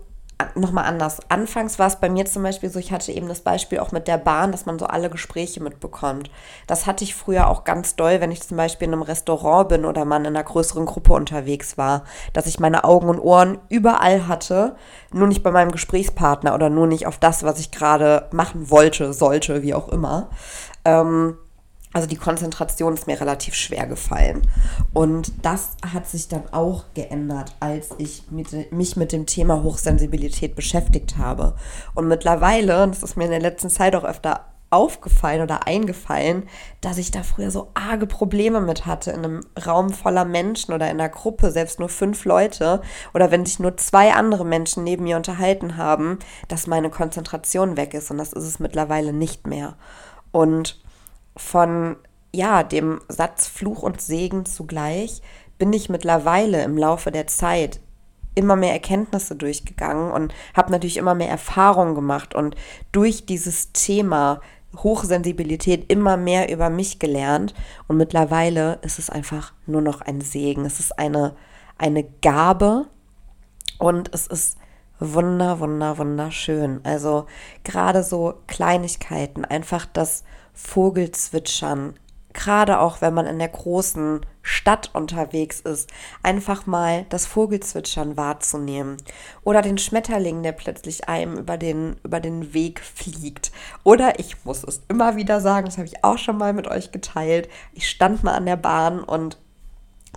nochmal 0.54 0.84
anders. 0.84 1.18
Anfangs 1.28 1.78
war 1.78 1.86
es 1.88 1.96
bei 1.96 2.08
mir 2.08 2.26
zum 2.26 2.42
Beispiel 2.42 2.70
so, 2.70 2.78
ich 2.78 2.92
hatte 2.92 3.12
eben 3.12 3.28
das 3.28 3.40
Beispiel 3.40 3.78
auch 3.78 3.92
mit 3.92 4.06
der 4.06 4.18
Bahn, 4.18 4.52
dass 4.52 4.66
man 4.66 4.78
so 4.78 4.86
alle 4.86 5.10
Gespräche 5.10 5.62
mitbekommt. 5.62 6.30
Das 6.66 6.86
hatte 6.86 7.02
ich 7.02 7.14
früher 7.14 7.48
auch 7.48 7.64
ganz 7.64 7.96
doll, 7.96 8.20
wenn 8.20 8.30
ich 8.30 8.42
zum 8.42 8.56
Beispiel 8.56 8.86
in 8.88 8.94
einem 8.94 9.02
Restaurant 9.02 9.68
bin 9.68 9.84
oder 9.84 10.04
man 10.04 10.24
in 10.24 10.36
einer 10.36 10.44
größeren 10.44 10.86
Gruppe 10.86 11.12
unterwegs 11.12 11.76
war, 11.78 12.04
dass 12.32 12.46
ich 12.46 12.60
meine 12.60 12.84
Augen 12.84 13.08
und 13.08 13.20
Ohren 13.20 13.58
überall 13.68 14.28
hatte, 14.28 14.76
nur 15.12 15.26
nicht 15.26 15.42
bei 15.42 15.50
meinem 15.50 15.72
Gesprächspartner 15.72 16.54
oder 16.54 16.70
nur 16.70 16.86
nicht 16.86 17.06
auf 17.06 17.18
das, 17.18 17.42
was 17.42 17.58
ich 17.58 17.70
gerade 17.70 18.28
machen 18.32 18.70
wollte, 18.70 19.12
sollte, 19.12 19.62
wie 19.62 19.74
auch 19.74 19.88
immer. 19.88 20.30
Ähm, 20.84 21.38
also 21.94 22.08
die 22.08 22.16
Konzentration 22.16 22.94
ist 22.94 23.06
mir 23.06 23.20
relativ 23.20 23.54
schwer 23.54 23.86
gefallen. 23.86 24.42
Und 24.92 25.32
das 25.42 25.70
hat 25.94 26.08
sich 26.08 26.28
dann 26.28 26.42
auch 26.52 26.84
geändert, 26.92 27.54
als 27.60 27.90
ich 27.98 28.24
mit, 28.30 28.72
mich 28.72 28.96
mit 28.96 29.12
dem 29.12 29.26
Thema 29.26 29.62
Hochsensibilität 29.62 30.56
beschäftigt 30.56 31.16
habe. 31.16 31.54
Und 31.94 32.08
mittlerweile, 32.08 32.82
und 32.82 32.90
das 32.90 33.04
ist 33.04 33.16
mir 33.16 33.24
in 33.24 33.30
der 33.30 33.40
letzten 33.40 33.70
Zeit 33.70 33.94
auch 33.94 34.04
öfter 34.04 34.44
aufgefallen 34.70 35.42
oder 35.42 35.68
eingefallen, 35.68 36.48
dass 36.80 36.98
ich 36.98 37.12
da 37.12 37.22
früher 37.22 37.52
so 37.52 37.70
arge 37.74 38.08
Probleme 38.08 38.60
mit 38.60 38.86
hatte 38.86 39.12
in 39.12 39.24
einem 39.24 39.46
Raum 39.64 39.90
voller 39.90 40.24
Menschen 40.24 40.74
oder 40.74 40.90
in 40.90 40.98
einer 40.98 41.08
Gruppe, 41.08 41.52
selbst 41.52 41.78
nur 41.78 41.88
fünf 41.88 42.24
Leute 42.24 42.82
oder 43.14 43.30
wenn 43.30 43.46
sich 43.46 43.60
nur 43.60 43.76
zwei 43.76 44.12
andere 44.12 44.44
Menschen 44.44 44.82
neben 44.82 45.04
mir 45.04 45.16
unterhalten 45.16 45.76
haben, 45.76 46.18
dass 46.48 46.66
meine 46.66 46.90
Konzentration 46.90 47.76
weg 47.76 47.94
ist 47.94 48.10
und 48.10 48.18
das 48.18 48.32
ist 48.32 48.44
es 48.44 48.58
mittlerweile 48.58 49.12
nicht 49.12 49.46
mehr. 49.46 49.76
Und 50.32 50.83
von 51.36 51.96
ja, 52.32 52.62
dem 52.62 53.00
Satz 53.08 53.46
Fluch 53.46 53.82
und 53.82 54.00
Segen 54.00 54.44
zugleich 54.44 55.22
bin 55.58 55.72
ich 55.72 55.88
mittlerweile 55.88 56.64
im 56.64 56.76
Laufe 56.76 57.10
der 57.10 57.26
Zeit 57.26 57.80
immer 58.34 58.56
mehr 58.56 58.72
Erkenntnisse 58.72 59.36
durchgegangen 59.36 60.10
und 60.10 60.34
habe 60.54 60.72
natürlich 60.72 60.96
immer 60.96 61.14
mehr 61.14 61.28
Erfahrungen 61.28 61.94
gemacht 61.94 62.34
und 62.34 62.56
durch 62.90 63.26
dieses 63.26 63.72
Thema 63.72 64.40
Hochsensibilität 64.76 65.90
immer 65.92 66.16
mehr 66.16 66.50
über 66.52 66.68
mich 66.68 66.98
gelernt 66.98 67.54
und 67.86 67.96
mittlerweile 67.96 68.80
ist 68.82 68.98
es 68.98 69.10
einfach 69.10 69.52
nur 69.66 69.82
noch 69.82 70.00
ein 70.00 70.20
Segen. 70.20 70.64
Es 70.64 70.80
ist 70.80 70.98
eine, 70.98 71.36
eine 71.78 72.02
Gabe 72.02 72.86
und 73.78 74.12
es 74.12 74.26
ist 74.26 74.58
wunder, 74.98 75.60
wunder, 75.60 75.98
wunderschön. 75.98 76.80
Also 76.82 77.26
gerade 77.62 78.02
so 78.02 78.34
Kleinigkeiten, 78.48 79.44
einfach 79.44 79.86
das 79.86 80.24
Vogelzwitschern, 80.54 81.94
gerade 82.32 82.80
auch 82.80 83.00
wenn 83.00 83.14
man 83.14 83.26
in 83.26 83.38
der 83.38 83.48
großen 83.48 84.20
Stadt 84.42 84.90
unterwegs 84.92 85.60
ist, 85.60 85.90
einfach 86.22 86.66
mal 86.66 87.06
das 87.08 87.26
Vogelzwitschern 87.26 88.16
wahrzunehmen 88.16 88.98
oder 89.42 89.62
den 89.62 89.78
Schmetterling, 89.78 90.42
der 90.42 90.52
plötzlich 90.52 91.08
einem 91.08 91.38
über 91.38 91.56
den, 91.56 91.96
über 92.04 92.20
den 92.20 92.52
Weg 92.52 92.80
fliegt. 92.80 93.52
Oder 93.84 94.18
ich 94.18 94.44
muss 94.44 94.64
es 94.64 94.82
immer 94.88 95.16
wieder 95.16 95.40
sagen, 95.40 95.66
das 95.66 95.78
habe 95.78 95.86
ich 95.86 96.04
auch 96.04 96.18
schon 96.18 96.36
mal 96.36 96.52
mit 96.52 96.68
euch 96.68 96.92
geteilt. 96.92 97.48
Ich 97.72 97.88
stand 97.88 98.22
mal 98.22 98.34
an 98.34 98.46
der 98.46 98.56
Bahn 98.56 99.02
und 99.02 99.38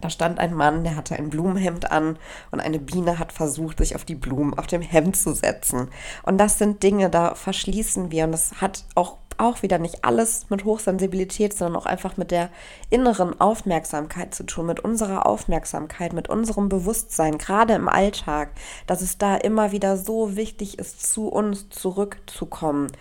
da 0.01 0.09
stand 0.09 0.39
ein 0.39 0.53
Mann, 0.53 0.83
der 0.83 0.95
hatte 0.95 1.15
ein 1.15 1.29
Blumenhemd 1.29 1.91
an 1.91 2.19
und 2.51 2.59
eine 2.59 2.79
Biene 2.79 3.17
hat 3.17 3.31
versucht, 3.31 3.79
sich 3.79 3.95
auf 3.95 4.05
die 4.05 4.15
Blumen 4.15 4.53
auf 4.53 4.67
dem 4.67 4.81
Hemd 4.81 5.15
zu 5.15 5.33
setzen. 5.33 5.89
Und 6.23 6.37
das 6.37 6.57
sind 6.57 6.83
Dinge, 6.83 7.09
da 7.09 7.33
verschließen 7.33 8.11
wir 8.11 8.25
und 8.25 8.31
das 8.31 8.61
hat 8.61 8.83
auch 8.95 9.17
auch 9.39 9.61
wieder 9.61 9.79
nicht 9.79 10.03
alles 10.03 10.49
mit 10.49 10.65
Hochsensibilität, 10.65 11.57
sondern 11.57 11.81
auch 11.81 11.85
einfach 11.85 12.17
mit 12.17 12.31
der 12.31 12.49
inneren 12.89 13.39
Aufmerksamkeit 13.39 14.33
zu 14.33 14.43
tun, 14.43 14.65
mit 14.65 14.79
unserer 14.79 15.25
Aufmerksamkeit, 15.25 16.13
mit 16.13 16.29
unserem 16.29 16.69
Bewusstsein, 16.69 17.37
gerade 17.37 17.73
im 17.73 17.89
Alltag, 17.89 18.51
dass 18.85 19.01
es 19.01 19.17
da 19.17 19.35
immer 19.35 19.71
wieder 19.71 19.97
so 19.97 20.35
wichtig 20.35 20.79
ist, 20.79 21.11
zu 21.11 21.27
uns 21.27 21.69
zurückzukommen. 21.69 22.91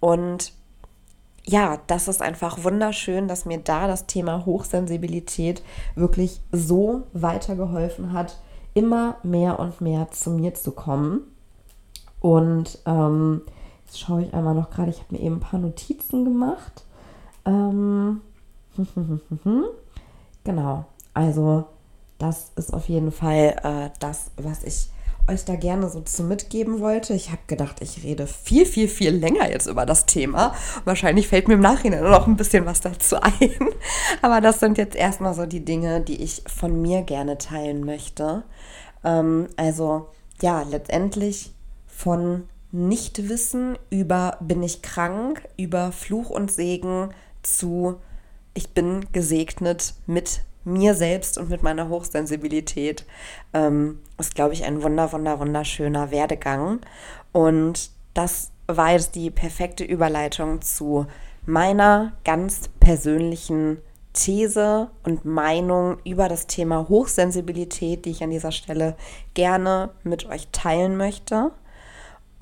Und 0.00 0.52
ja, 1.44 1.78
das 1.86 2.08
ist 2.08 2.22
einfach 2.22 2.62
wunderschön, 2.64 3.28
dass 3.28 3.44
mir 3.44 3.58
da 3.58 3.88
das 3.88 4.06
Thema 4.06 4.46
Hochsensibilität 4.46 5.62
wirklich 5.94 6.40
so 6.52 7.02
weitergeholfen 7.12 8.12
hat, 8.12 8.38
immer 8.74 9.16
mehr 9.22 9.58
und 9.58 9.80
mehr 9.80 10.10
zu 10.10 10.30
mir 10.30 10.54
zu 10.54 10.72
kommen. 10.72 11.20
Und 12.20 12.78
ähm, 12.86 13.42
jetzt 13.92 14.00
schaue 14.00 14.22
ich 14.22 14.32
einmal 14.32 14.54
noch 14.54 14.70
gerade, 14.70 14.90
ich 14.90 15.00
habe 15.00 15.14
mir 15.14 15.20
eben 15.20 15.36
ein 15.36 15.40
paar 15.40 15.60
Notizen 15.60 16.24
gemacht. 16.24 16.84
Ähm, 17.44 18.22
genau, 20.44 20.86
also 21.12 21.66
das 22.18 22.52
ist 22.56 22.72
auf 22.72 22.88
jeden 22.88 23.12
Fall 23.12 23.56
äh, 23.62 23.90
das, 24.00 24.30
was 24.36 24.64
ich 24.64 24.88
euch 25.28 25.44
da 25.44 25.56
gerne 25.56 25.90
so 25.90 26.00
zu 26.00 26.24
mitgeben 26.24 26.80
wollte. 26.80 27.12
Ich 27.12 27.30
habe 27.30 27.42
gedacht, 27.46 27.82
ich 27.82 28.02
rede 28.02 28.26
viel, 28.26 28.64
viel, 28.64 28.88
viel 28.88 29.10
länger 29.10 29.50
jetzt 29.50 29.66
über 29.66 29.84
das 29.84 30.06
Thema. 30.06 30.54
Wahrscheinlich 30.84 31.28
fällt 31.28 31.46
mir 31.46 31.54
im 31.54 31.60
Nachhinein 31.60 32.02
noch 32.02 32.26
ein 32.26 32.36
bisschen 32.36 32.64
was 32.64 32.80
dazu 32.80 33.16
ein. 33.20 33.32
Aber 34.22 34.40
das 34.40 34.58
sind 34.58 34.78
jetzt 34.78 34.96
erstmal 34.96 35.34
so 35.34 35.44
die 35.44 35.64
Dinge, 35.64 36.00
die 36.00 36.22
ich 36.22 36.42
von 36.46 36.80
mir 36.80 37.02
gerne 37.02 37.36
teilen 37.36 37.84
möchte. 37.84 38.44
Ähm, 39.04 39.48
also 39.56 40.08
ja, 40.40 40.62
letztendlich 40.62 41.52
von 41.86 42.48
Nichtwissen 42.72 43.78
über 43.90 44.38
bin 44.40 44.62
ich 44.62 44.82
krank, 44.82 45.46
über 45.56 45.92
Fluch 45.92 46.30
und 46.30 46.50
Segen 46.50 47.10
zu 47.42 48.00
ich 48.54 48.70
bin 48.70 49.06
gesegnet 49.12 49.94
mit 50.06 50.42
mir 50.64 50.94
selbst 50.94 51.38
und 51.38 51.50
mit 51.50 51.62
meiner 51.62 51.88
Hochsensibilität 51.88 53.04
ähm, 53.52 54.00
ist, 54.18 54.34
glaube 54.34 54.54
ich, 54.54 54.64
ein 54.64 54.82
wunder, 54.82 55.12
wunder, 55.12 55.40
wunderschöner 55.40 56.10
Werdegang. 56.10 56.80
Und 57.32 57.90
das 58.14 58.52
war 58.66 58.92
jetzt 58.92 59.14
die 59.14 59.30
perfekte 59.30 59.84
Überleitung 59.84 60.62
zu 60.62 61.06
meiner 61.44 62.12
ganz 62.24 62.68
persönlichen 62.78 63.78
These 64.12 64.90
und 65.02 65.24
Meinung 65.24 65.96
über 66.04 66.28
das 66.28 66.46
Thema 66.46 66.88
Hochsensibilität, 66.88 68.04
die 68.04 68.10
ich 68.10 68.22
an 68.22 68.30
dieser 68.30 68.52
Stelle 68.52 68.96
gerne 69.34 69.90
mit 70.04 70.26
euch 70.26 70.48
teilen 70.52 70.96
möchte. 70.96 71.50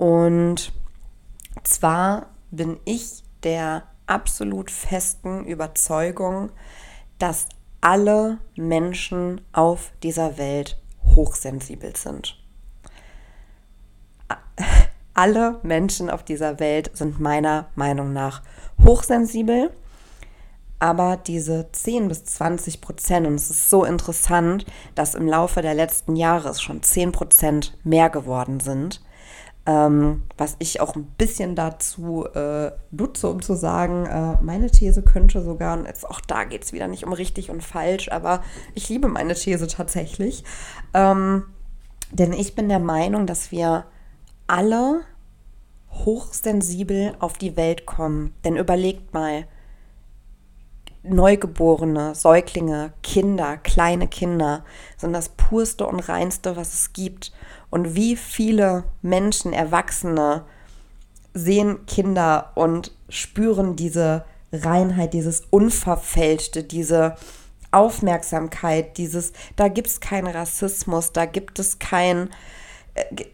Und 0.01 0.73
zwar 1.61 2.25
bin 2.49 2.79
ich 2.85 3.21
der 3.43 3.83
absolut 4.07 4.71
festen 4.71 5.45
Überzeugung, 5.45 6.49
dass 7.19 7.45
alle 7.81 8.39
Menschen 8.55 9.41
auf 9.53 9.91
dieser 10.01 10.39
Welt 10.39 10.81
hochsensibel 11.15 11.95
sind. 11.95 12.35
Alle 15.13 15.59
Menschen 15.61 16.09
auf 16.09 16.23
dieser 16.23 16.59
Welt 16.59 16.89
sind 16.93 17.19
meiner 17.19 17.67
Meinung 17.75 18.11
nach 18.11 18.41
hochsensibel, 18.83 19.69
aber 20.79 21.17
diese 21.17 21.69
10 21.71 22.07
bis 22.07 22.23
20 22.23 22.81
Prozent, 22.81 23.27
und 23.27 23.35
es 23.35 23.51
ist 23.51 23.69
so 23.69 23.83
interessant, 23.83 24.65
dass 24.95 25.13
im 25.13 25.27
Laufe 25.27 25.61
der 25.61 25.75
letzten 25.75 26.15
Jahre 26.15 26.49
es 26.49 26.61
schon 26.61 26.81
10 26.81 27.11
Prozent 27.11 27.77
mehr 27.83 28.09
geworden 28.09 28.61
sind, 28.61 29.01
ähm, 29.65 30.23
was 30.37 30.55
ich 30.59 30.81
auch 30.81 30.95
ein 30.95 31.05
bisschen 31.17 31.55
dazu 31.55 32.25
äh, 32.25 32.71
nutze, 32.89 33.29
um 33.29 33.41
zu 33.41 33.53
sagen, 33.53 34.05
äh, 34.05 34.41
meine 34.41 34.71
These 34.71 35.03
könnte 35.03 35.41
sogar, 35.41 35.77
und 35.77 35.85
jetzt 35.85 36.09
auch 36.09 36.19
da 36.21 36.45
geht 36.45 36.63
es 36.63 36.73
wieder 36.73 36.87
nicht 36.87 37.05
um 37.05 37.13
richtig 37.13 37.49
und 37.49 37.63
falsch, 37.63 38.11
aber 38.11 38.41
ich 38.73 38.89
liebe 38.89 39.07
meine 39.07 39.35
These 39.35 39.67
tatsächlich. 39.67 40.43
Ähm, 40.93 41.43
denn 42.11 42.33
ich 42.33 42.55
bin 42.55 42.69
der 42.69 42.79
Meinung, 42.79 43.27
dass 43.27 43.51
wir 43.51 43.85
alle 44.47 45.01
hochsensibel 45.91 47.13
auf 47.19 47.37
die 47.37 47.55
Welt 47.55 47.85
kommen. 47.85 48.33
Denn 48.43 48.57
überlegt 48.57 49.13
mal, 49.13 49.45
Neugeborene, 51.03 52.13
Säuglinge, 52.13 52.93
Kinder, 53.01 53.57
kleine 53.57 54.07
Kinder 54.07 54.63
sind 54.97 55.13
das 55.13 55.29
purste 55.29 55.87
und 55.87 55.99
reinste, 55.99 56.55
was 56.55 56.73
es 56.73 56.93
gibt. 56.93 57.31
Und 57.69 57.95
wie 57.95 58.15
viele 58.15 58.83
Menschen, 59.01 59.53
Erwachsene 59.53 60.45
sehen 61.33 61.85
Kinder 61.87 62.51
und 62.55 62.91
spüren 63.09 63.75
diese 63.75 64.25
Reinheit, 64.51 65.13
dieses 65.13 65.43
Unverfälschte, 65.49 66.63
diese 66.63 67.15
Aufmerksamkeit, 67.71 68.97
dieses, 68.97 69.31
da 69.55 69.69
gibt 69.69 69.87
es 69.87 70.01
keinen 70.01 70.27
Rassismus, 70.27 71.13
da 71.13 71.25
gibt 71.25 71.57
es 71.57 71.79
kein, 71.79 72.29
äh, 72.95 73.25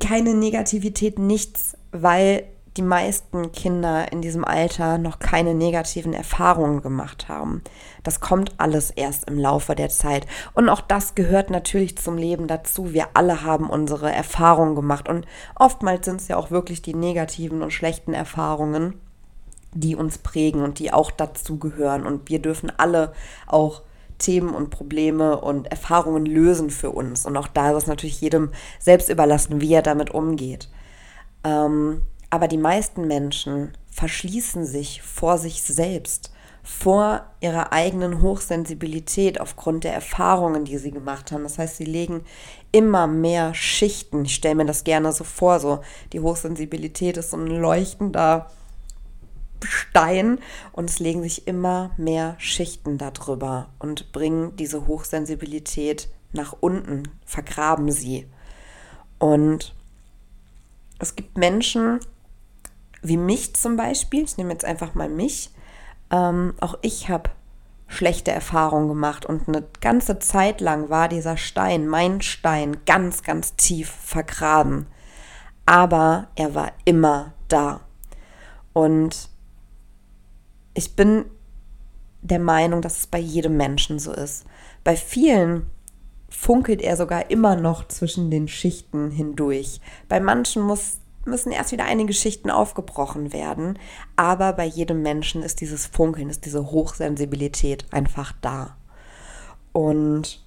keine 0.00 0.34
Negativität, 0.34 1.18
nichts, 1.18 1.76
weil 1.92 2.44
die 2.78 2.82
meisten 2.82 3.50
Kinder 3.50 4.12
in 4.12 4.22
diesem 4.22 4.44
Alter 4.44 4.98
noch 4.98 5.18
keine 5.18 5.52
negativen 5.52 6.12
Erfahrungen 6.12 6.80
gemacht 6.80 7.28
haben. 7.28 7.62
Das 8.04 8.20
kommt 8.20 8.52
alles 8.58 8.90
erst 8.90 9.28
im 9.28 9.36
Laufe 9.36 9.74
der 9.74 9.88
Zeit. 9.88 10.28
Und 10.54 10.68
auch 10.68 10.80
das 10.80 11.16
gehört 11.16 11.50
natürlich 11.50 11.98
zum 11.98 12.16
Leben 12.16 12.46
dazu. 12.46 12.92
Wir 12.92 13.08
alle 13.14 13.42
haben 13.42 13.68
unsere 13.68 14.12
Erfahrungen 14.12 14.76
gemacht. 14.76 15.08
Und 15.08 15.26
oftmals 15.56 16.04
sind 16.04 16.20
es 16.20 16.28
ja 16.28 16.36
auch 16.36 16.52
wirklich 16.52 16.80
die 16.80 16.94
negativen 16.94 17.62
und 17.62 17.72
schlechten 17.72 18.14
Erfahrungen, 18.14 18.94
die 19.74 19.96
uns 19.96 20.18
prägen 20.18 20.62
und 20.62 20.78
die 20.78 20.92
auch 20.92 21.10
dazu 21.10 21.58
gehören. 21.58 22.06
Und 22.06 22.30
wir 22.30 22.40
dürfen 22.40 22.72
alle 22.76 23.12
auch 23.48 23.82
Themen 24.18 24.54
und 24.54 24.70
Probleme 24.70 25.40
und 25.40 25.66
Erfahrungen 25.66 26.26
lösen 26.26 26.70
für 26.70 26.90
uns. 26.90 27.26
Und 27.26 27.36
auch 27.36 27.48
da 27.48 27.72
ist 27.72 27.78
es 27.82 27.86
natürlich 27.88 28.20
jedem 28.20 28.50
selbst 28.78 29.08
überlassen, 29.08 29.60
wie 29.60 29.74
er 29.74 29.82
damit 29.82 30.12
umgeht. 30.12 30.68
Ähm, 31.42 32.02
aber 32.30 32.48
die 32.48 32.58
meisten 32.58 33.06
Menschen 33.06 33.72
verschließen 33.90 34.64
sich 34.64 35.02
vor 35.02 35.38
sich 35.38 35.62
selbst, 35.62 36.32
vor 36.62 37.24
ihrer 37.40 37.72
eigenen 37.72 38.20
Hochsensibilität 38.20 39.40
aufgrund 39.40 39.84
der 39.84 39.94
Erfahrungen, 39.94 40.64
die 40.64 40.76
sie 40.76 40.90
gemacht 40.90 41.32
haben. 41.32 41.42
Das 41.42 41.58
heißt, 41.58 41.76
sie 41.76 41.84
legen 41.84 42.24
immer 42.72 43.06
mehr 43.06 43.54
Schichten. 43.54 44.26
Ich 44.26 44.34
stelle 44.34 44.56
mir 44.56 44.66
das 44.66 44.84
gerne 44.84 45.12
so 45.12 45.24
vor, 45.24 45.60
so 45.60 45.80
die 46.12 46.20
Hochsensibilität 46.20 47.16
ist 47.16 47.30
so 47.30 47.38
ein 47.38 47.46
leuchtender 47.46 48.50
Stein 49.64 50.38
und 50.72 50.90
es 50.90 50.98
legen 50.98 51.22
sich 51.22 51.48
immer 51.48 51.90
mehr 51.96 52.36
Schichten 52.38 52.98
darüber 52.98 53.70
und 53.78 54.12
bringen 54.12 54.54
diese 54.56 54.86
Hochsensibilität 54.86 56.08
nach 56.32 56.54
unten, 56.60 57.04
vergraben 57.24 57.90
sie. 57.90 58.28
Und 59.18 59.74
es 60.98 61.16
gibt 61.16 61.38
Menschen, 61.38 62.00
wie 63.02 63.16
mich 63.16 63.54
zum 63.54 63.76
Beispiel, 63.76 64.24
ich 64.24 64.36
nehme 64.36 64.52
jetzt 64.52 64.64
einfach 64.64 64.94
mal 64.94 65.08
mich, 65.08 65.50
ähm, 66.10 66.54
auch 66.60 66.78
ich 66.82 67.08
habe 67.08 67.30
schlechte 67.86 68.30
Erfahrungen 68.30 68.88
gemacht 68.88 69.24
und 69.24 69.48
eine 69.48 69.64
ganze 69.80 70.18
Zeit 70.18 70.60
lang 70.60 70.90
war 70.90 71.08
dieser 71.08 71.36
Stein, 71.36 71.88
mein 71.88 72.20
Stein, 72.20 72.78
ganz, 72.84 73.22
ganz 73.22 73.56
tief 73.56 73.88
vergraben. 73.88 74.86
Aber 75.64 76.28
er 76.36 76.54
war 76.54 76.72
immer 76.84 77.32
da. 77.48 77.80
Und 78.72 79.30
ich 80.74 80.96
bin 80.96 81.24
der 82.22 82.38
Meinung, 82.38 82.82
dass 82.82 82.98
es 82.98 83.06
bei 83.06 83.18
jedem 83.18 83.56
Menschen 83.56 83.98
so 83.98 84.12
ist. 84.12 84.44
Bei 84.84 84.96
vielen 84.96 85.66
funkelt 86.28 86.82
er 86.82 86.96
sogar 86.96 87.30
immer 87.30 87.56
noch 87.56 87.88
zwischen 87.88 88.30
den 88.30 88.48
Schichten 88.48 89.10
hindurch. 89.10 89.80
Bei 90.08 90.20
manchen 90.20 90.62
muss 90.62 90.98
müssen 91.28 91.52
erst 91.52 91.72
wieder 91.72 91.84
einige 91.84 92.12
Schichten 92.12 92.50
aufgebrochen 92.50 93.32
werden. 93.32 93.78
Aber 94.16 94.52
bei 94.52 94.64
jedem 94.64 95.02
Menschen 95.02 95.42
ist 95.42 95.60
dieses 95.60 95.86
Funkeln, 95.86 96.30
ist 96.30 96.44
diese 96.44 96.70
Hochsensibilität 96.70 97.86
einfach 97.92 98.32
da. 98.40 98.76
Und 99.72 100.42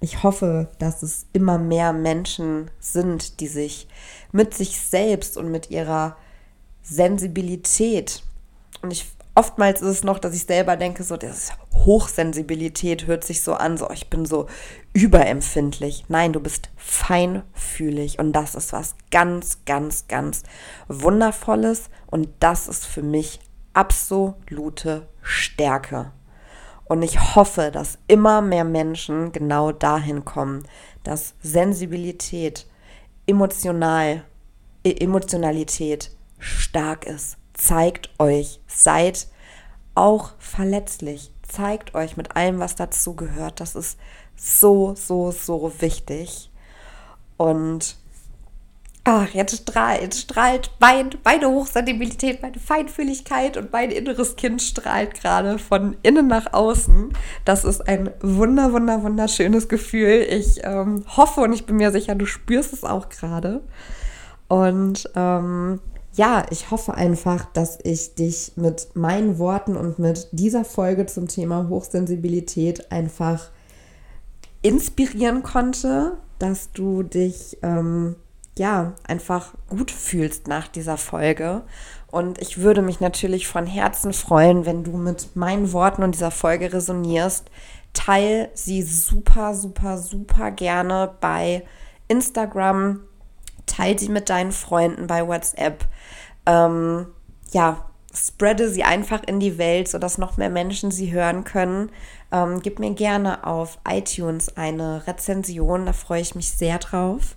ich 0.00 0.22
hoffe, 0.22 0.68
dass 0.78 1.02
es 1.02 1.26
immer 1.32 1.58
mehr 1.58 1.92
Menschen 1.92 2.70
sind, 2.78 3.40
die 3.40 3.48
sich 3.48 3.88
mit 4.30 4.54
sich 4.54 4.80
selbst 4.80 5.36
und 5.36 5.50
mit 5.50 5.70
ihrer 5.70 6.16
Sensibilität 6.82 8.22
und 8.82 8.92
ich 8.92 9.06
oftmals 9.38 9.80
ist 9.82 9.88
es 9.88 10.04
noch, 10.04 10.18
dass 10.18 10.34
ich 10.34 10.44
selber 10.44 10.76
denke, 10.76 11.04
so, 11.04 11.16
das 11.16 11.52
Hochsensibilität 11.72 13.06
hört 13.06 13.22
sich 13.22 13.42
so 13.42 13.54
an, 13.54 13.78
so, 13.78 13.88
ich 13.90 14.10
bin 14.10 14.26
so 14.26 14.48
überempfindlich. 14.92 16.06
Nein, 16.08 16.32
du 16.32 16.40
bist 16.40 16.70
feinfühlig 16.76 18.18
und 18.18 18.32
das 18.32 18.56
ist 18.56 18.72
was 18.72 18.96
ganz, 19.12 19.64
ganz, 19.64 20.08
ganz 20.08 20.42
Wundervolles 20.88 21.88
und 22.08 22.28
das 22.40 22.66
ist 22.66 22.84
für 22.84 23.02
mich 23.02 23.38
absolute 23.74 25.06
Stärke. 25.22 26.10
Und 26.86 27.02
ich 27.02 27.36
hoffe, 27.36 27.70
dass 27.70 27.98
immer 28.08 28.40
mehr 28.40 28.64
Menschen 28.64 29.30
genau 29.30 29.70
dahin 29.70 30.24
kommen, 30.24 30.66
dass 31.04 31.34
Sensibilität, 31.42 32.66
emotional, 33.26 34.24
e, 34.82 34.90
Emotionalität 34.90 36.10
stark 36.40 37.06
ist. 37.06 37.36
Zeigt 37.58 38.08
euch, 38.20 38.60
seid 38.68 39.26
auch 39.96 40.30
verletzlich. 40.38 41.32
Zeigt 41.42 41.94
euch 41.94 42.16
mit 42.16 42.36
allem, 42.36 42.60
was 42.60 42.76
dazu 42.76 43.16
gehört. 43.16 43.60
Das 43.60 43.74
ist 43.74 43.98
so, 44.36 44.94
so, 44.94 45.32
so 45.32 45.72
wichtig. 45.80 46.50
Und 47.36 47.96
ach, 49.02 49.28
jetzt 49.30 49.62
strahlt, 49.62 50.02
jetzt 50.02 50.20
strahlt 50.20 50.70
mein, 50.78 51.10
meine 51.24 51.48
Hochsensibilität, 51.48 52.42
meine 52.42 52.60
Feinfühligkeit 52.60 53.56
und 53.56 53.72
mein 53.72 53.90
inneres 53.90 54.36
Kind 54.36 54.62
strahlt 54.62 55.20
gerade 55.20 55.58
von 55.58 55.96
innen 56.02 56.28
nach 56.28 56.52
außen. 56.52 57.12
Das 57.44 57.64
ist 57.64 57.88
ein 57.88 58.10
wunder, 58.20 58.72
wunder, 58.72 59.02
wunderschönes 59.02 59.68
Gefühl. 59.68 60.26
Ich 60.30 60.60
ähm, 60.62 61.04
hoffe 61.16 61.40
und 61.40 61.52
ich 61.52 61.66
bin 61.66 61.76
mir 61.76 61.90
sicher, 61.90 62.14
du 62.14 62.26
spürst 62.26 62.72
es 62.72 62.84
auch 62.84 63.08
gerade. 63.08 63.62
Und 64.46 65.10
ähm, 65.16 65.80
ja, 66.18 66.44
ich 66.50 66.72
hoffe 66.72 66.94
einfach, 66.94 67.44
dass 67.52 67.78
ich 67.84 68.16
dich 68.16 68.52
mit 68.56 68.88
meinen 68.94 69.38
Worten 69.38 69.76
und 69.76 70.00
mit 70.00 70.28
dieser 70.32 70.64
Folge 70.64 71.06
zum 71.06 71.28
Thema 71.28 71.68
Hochsensibilität 71.68 72.90
einfach 72.90 73.50
inspirieren 74.60 75.44
konnte, 75.44 76.18
dass 76.40 76.72
du 76.72 77.04
dich 77.04 77.58
ähm, 77.62 78.16
ja 78.58 78.94
einfach 79.06 79.54
gut 79.68 79.92
fühlst 79.92 80.48
nach 80.48 80.66
dieser 80.66 80.96
Folge. 80.96 81.62
Und 82.10 82.42
ich 82.42 82.58
würde 82.58 82.82
mich 82.82 82.98
natürlich 82.98 83.46
von 83.46 83.66
Herzen 83.66 84.12
freuen, 84.12 84.66
wenn 84.66 84.82
du 84.82 84.96
mit 84.96 85.36
meinen 85.36 85.72
Worten 85.72 86.02
und 86.02 86.16
dieser 86.16 86.32
Folge 86.32 86.72
resonierst. 86.72 87.48
Teil 87.92 88.50
sie 88.54 88.82
super, 88.82 89.54
super, 89.54 89.98
super 89.98 90.50
gerne 90.50 91.14
bei 91.20 91.62
Instagram. 92.08 93.04
Teil 93.66 93.96
sie 94.00 94.08
mit 94.08 94.30
deinen 94.30 94.50
Freunden 94.50 95.06
bei 95.06 95.24
WhatsApp. 95.24 95.86
Ähm, 96.48 97.06
ja, 97.52 97.84
spreade 98.14 98.70
sie 98.70 98.82
einfach 98.82 99.22
in 99.26 99.38
die 99.38 99.58
Welt, 99.58 99.88
sodass 99.88 100.18
noch 100.18 100.36
mehr 100.36 100.50
Menschen 100.50 100.90
sie 100.90 101.12
hören 101.12 101.44
können. 101.44 101.90
Ähm, 102.32 102.60
gib 102.62 102.78
mir 102.78 102.92
gerne 102.94 103.46
auf 103.46 103.78
iTunes 103.88 104.56
eine 104.56 105.06
Rezension, 105.06 105.86
da 105.86 105.92
freue 105.92 106.22
ich 106.22 106.34
mich 106.34 106.50
sehr 106.50 106.78
drauf. 106.78 107.36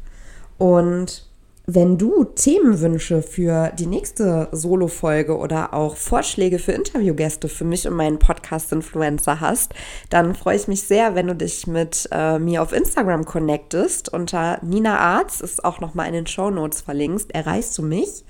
Und 0.58 1.30
wenn 1.68 1.98
du 1.98 2.24
Themenwünsche 2.24 3.22
für 3.22 3.72
die 3.78 3.86
nächste 3.86 4.50
Solo-Folge 4.52 5.38
oder 5.38 5.74
auch 5.74 5.96
Vorschläge 5.96 6.58
für 6.58 6.72
Interviewgäste 6.72 7.48
für 7.48 7.66
mich 7.66 7.88
und 7.88 7.94
meinen 7.94 8.20
Podcast-Influencer 8.20 9.40
hast, 9.40 9.74
dann 10.10 10.36
freue 10.36 10.56
ich 10.56 10.68
mich 10.68 10.84
sehr, 10.84 11.16
wenn 11.16 11.28
du 11.28 11.36
dich 11.36 11.68
mit 11.68 12.10
äh, 12.12 12.40
mir 12.40 12.64
auf 12.64 12.74
Instagram 12.74 13.26
connectest. 13.26 14.12
Unter 14.12 14.60
Nina 14.64 14.98
Arz 14.98 15.40
ist 15.40 15.64
auch 15.64 15.80
nochmal 15.80 16.08
in 16.08 16.14
den 16.14 16.28
Show 16.28 16.50
Notes 16.50 16.82
verlinkt, 16.82 17.32
erreichst 17.32 17.78
du 17.78 17.84
mich. 17.84 18.26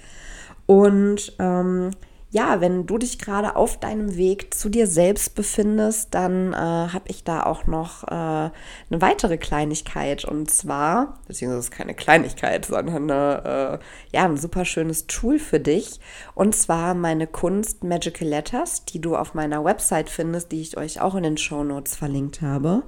Und 0.71 1.33
ähm, 1.37 1.91
ja, 2.29 2.61
wenn 2.61 2.85
du 2.85 2.97
dich 2.97 3.19
gerade 3.19 3.57
auf 3.57 3.77
deinem 3.77 4.15
Weg 4.15 4.53
zu 4.53 4.69
dir 4.69 4.87
selbst 4.87 5.35
befindest, 5.35 6.15
dann 6.15 6.53
äh, 6.53 6.55
habe 6.55 7.03
ich 7.07 7.25
da 7.25 7.43
auch 7.43 7.67
noch 7.67 8.05
äh, 8.05 8.09
eine 8.09 8.51
weitere 8.89 9.37
Kleinigkeit. 9.37 10.23
Und 10.23 10.49
zwar, 10.49 11.19
beziehungsweise 11.27 11.71
keine 11.71 11.93
Kleinigkeit, 11.93 12.67
sondern 12.67 13.11
eine, 13.11 13.79
äh, 13.81 14.15
ja, 14.15 14.23
ein 14.23 14.37
super 14.37 14.63
schönes 14.63 15.07
Tool 15.07 15.39
für 15.39 15.59
dich. 15.59 15.99
Und 16.35 16.55
zwar 16.55 16.93
meine 16.93 17.27
Kunst 17.27 17.83
Magical 17.83 18.29
Letters, 18.29 18.85
die 18.85 19.01
du 19.01 19.17
auf 19.17 19.33
meiner 19.33 19.65
Website 19.65 20.09
findest, 20.09 20.53
die 20.53 20.61
ich 20.61 20.77
euch 20.77 21.01
auch 21.01 21.15
in 21.15 21.23
den 21.23 21.35
Show 21.35 21.65
Notes 21.65 21.97
verlinkt 21.97 22.41
habe. 22.41 22.83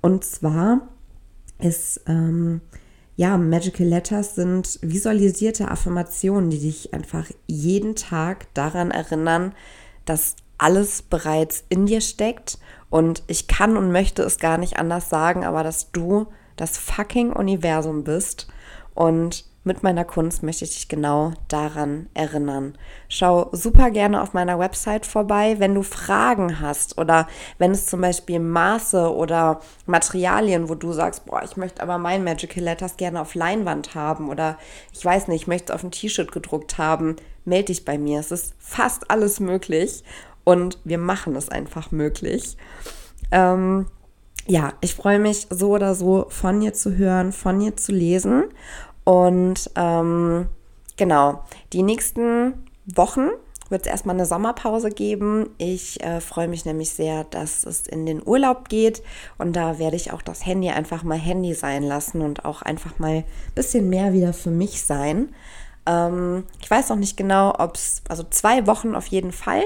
Und 0.00 0.24
zwar 0.24 0.88
ist 1.60 2.00
ähm, 2.08 2.60
ja, 3.20 3.36
Magical 3.36 3.86
Letters 3.86 4.34
sind 4.34 4.78
visualisierte 4.80 5.70
Affirmationen, 5.70 6.48
die 6.48 6.58
dich 6.58 6.94
einfach 6.94 7.26
jeden 7.46 7.94
Tag 7.94 8.46
daran 8.54 8.90
erinnern, 8.90 9.52
dass 10.06 10.36
alles 10.56 11.02
bereits 11.02 11.62
in 11.68 11.84
dir 11.84 12.00
steckt. 12.00 12.56
Und 12.88 13.22
ich 13.26 13.46
kann 13.46 13.76
und 13.76 13.92
möchte 13.92 14.22
es 14.22 14.38
gar 14.38 14.56
nicht 14.56 14.78
anders 14.78 15.10
sagen, 15.10 15.44
aber 15.44 15.62
dass 15.62 15.92
du 15.92 16.28
das 16.56 16.78
fucking 16.78 17.30
Universum 17.30 18.04
bist 18.04 18.48
und 18.94 19.44
mit 19.62 19.82
meiner 19.82 20.04
Kunst 20.04 20.42
möchte 20.42 20.64
ich 20.64 20.70
dich 20.70 20.88
genau 20.88 21.32
daran 21.48 22.08
erinnern. 22.14 22.78
Schau 23.08 23.50
super 23.52 23.90
gerne 23.90 24.22
auf 24.22 24.32
meiner 24.32 24.58
Website 24.58 25.04
vorbei, 25.04 25.56
wenn 25.58 25.74
du 25.74 25.82
Fragen 25.82 26.60
hast 26.60 26.96
oder 26.96 27.28
wenn 27.58 27.72
es 27.72 27.84
zum 27.84 28.00
Beispiel 28.00 28.40
Maße 28.40 29.14
oder 29.14 29.60
Materialien, 29.84 30.70
wo 30.70 30.74
du 30.74 30.92
sagst, 30.92 31.26
boah, 31.26 31.42
ich 31.44 31.58
möchte 31.58 31.82
aber 31.82 31.98
mein 31.98 32.24
Magical 32.24 32.64
Letters 32.64 32.96
gerne 32.96 33.20
auf 33.20 33.34
Leinwand 33.34 33.94
haben 33.94 34.30
oder 34.30 34.56
ich 34.94 35.04
weiß 35.04 35.28
nicht, 35.28 35.42
ich 35.42 35.48
möchte 35.48 35.72
es 35.72 35.74
auf 35.74 35.84
ein 35.84 35.90
T-Shirt 35.90 36.32
gedruckt 36.32 36.78
haben, 36.78 37.16
melde 37.44 37.66
dich 37.66 37.84
bei 37.84 37.98
mir. 37.98 38.20
Es 38.20 38.30
ist 38.30 38.54
fast 38.58 39.10
alles 39.10 39.40
möglich 39.40 40.04
und 40.44 40.78
wir 40.84 40.98
machen 40.98 41.36
es 41.36 41.50
einfach 41.50 41.90
möglich. 41.90 42.56
Ähm, 43.30 43.86
ja, 44.46 44.72
ich 44.80 44.94
freue 44.94 45.18
mich 45.18 45.48
so 45.50 45.72
oder 45.72 45.94
so 45.94 46.26
von 46.30 46.60
dir 46.60 46.72
zu 46.72 46.96
hören, 46.96 47.32
von 47.32 47.60
dir 47.60 47.76
zu 47.76 47.92
lesen 47.92 48.44
und 49.04 49.70
ähm, 49.76 50.46
genau, 50.96 51.42
die 51.72 51.82
nächsten 51.82 52.54
Wochen 52.86 53.28
wird 53.70 53.86
es 53.86 53.90
erstmal 53.90 54.16
eine 54.16 54.26
Sommerpause 54.26 54.90
geben. 54.90 55.50
Ich 55.58 56.02
äh, 56.02 56.20
freue 56.20 56.48
mich 56.48 56.64
nämlich 56.64 56.90
sehr, 56.90 57.24
dass 57.24 57.64
es 57.64 57.86
in 57.86 58.04
den 58.04 58.20
Urlaub 58.26 58.68
geht 58.68 59.02
und 59.38 59.54
da 59.54 59.78
werde 59.78 59.96
ich 59.96 60.12
auch 60.12 60.22
das 60.22 60.44
Handy 60.44 60.70
einfach 60.70 61.02
mal 61.04 61.18
Handy 61.18 61.54
sein 61.54 61.84
lassen 61.84 62.20
und 62.20 62.44
auch 62.44 62.62
einfach 62.62 62.98
mal 62.98 63.18
ein 63.18 63.24
bisschen 63.54 63.88
mehr 63.88 64.12
wieder 64.12 64.32
für 64.32 64.50
mich 64.50 64.82
sein. 64.82 65.32
Ähm, 65.86 66.44
ich 66.60 66.70
weiß 66.70 66.90
noch 66.90 66.96
nicht 66.96 67.16
genau, 67.16 67.54
ob 67.58 67.76
es, 67.76 68.02
also 68.08 68.24
zwei 68.28 68.66
Wochen 68.66 68.94
auf 68.94 69.06
jeden 69.06 69.32
Fall 69.32 69.62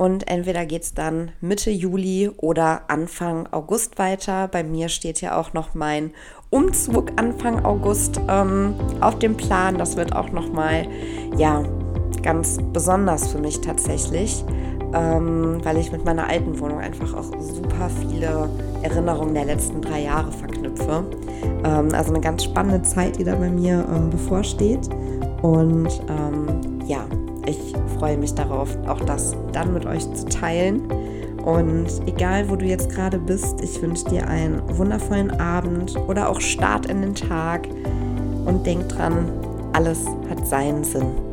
und 0.00 0.28
entweder 0.28 0.64
geht 0.64 0.84
es 0.84 0.94
dann 0.94 1.32
Mitte 1.42 1.70
Juli 1.70 2.30
oder 2.38 2.88
Anfang 2.88 3.46
August 3.50 3.98
weiter. 3.98 4.48
Bei 4.48 4.62
mir 4.62 4.88
steht 4.88 5.20
ja 5.20 5.38
auch 5.38 5.52
noch 5.52 5.74
mein 5.74 6.12
Umzug 6.48 7.12
Anfang 7.16 7.66
August 7.66 8.18
ähm, 8.26 8.76
auf 9.02 9.18
dem 9.18 9.36
Plan. 9.36 9.76
Das 9.76 9.98
wird 9.98 10.16
auch 10.16 10.32
nochmal, 10.32 10.86
ja, 11.36 11.62
ganz 12.22 12.56
besonders 12.72 13.30
für 13.30 13.36
mich 13.40 13.60
tatsächlich, 13.60 14.42
ähm, 14.94 15.58
weil 15.64 15.76
ich 15.76 15.92
mit 15.92 16.02
meiner 16.06 16.30
alten 16.30 16.58
Wohnung 16.58 16.78
einfach 16.78 17.12
auch 17.12 17.38
super 17.38 17.90
viele 18.00 18.48
Erinnerungen 18.82 19.34
der 19.34 19.44
letzten 19.44 19.82
drei 19.82 20.00
Jahre 20.04 20.32
verknüpfe. 20.32 21.04
Ähm, 21.62 21.88
also 21.92 22.14
eine 22.14 22.22
ganz 22.22 22.44
spannende 22.44 22.80
Zeit, 22.88 23.18
die 23.18 23.24
da 23.24 23.34
bei 23.34 23.50
mir 23.50 23.86
ähm, 23.94 24.08
bevorsteht. 24.08 24.88
Und 25.42 25.90
ähm, 26.08 26.80
ja, 26.86 27.04
ich 27.46 27.74
freue 27.98 28.16
mich 28.16 28.34
darauf, 28.34 28.76
auch 28.86 29.00
das 29.00 29.34
dann 29.52 29.72
mit 29.72 29.86
euch 29.86 30.12
zu 30.14 30.26
teilen. 30.26 30.82
Und 31.44 31.88
egal, 32.06 32.50
wo 32.50 32.56
du 32.56 32.66
jetzt 32.66 32.90
gerade 32.90 33.18
bist, 33.18 33.62
ich 33.62 33.80
wünsche 33.80 34.04
dir 34.10 34.28
einen 34.28 34.62
wundervollen 34.76 35.30
Abend 35.40 35.96
oder 36.08 36.28
auch 36.28 36.40
Start 36.40 36.86
in 36.86 37.00
den 37.00 37.14
Tag. 37.14 37.68
Und 38.44 38.66
denk 38.66 38.88
dran, 38.88 39.28
alles 39.72 40.04
hat 40.28 40.46
seinen 40.46 40.84
Sinn. 40.84 41.29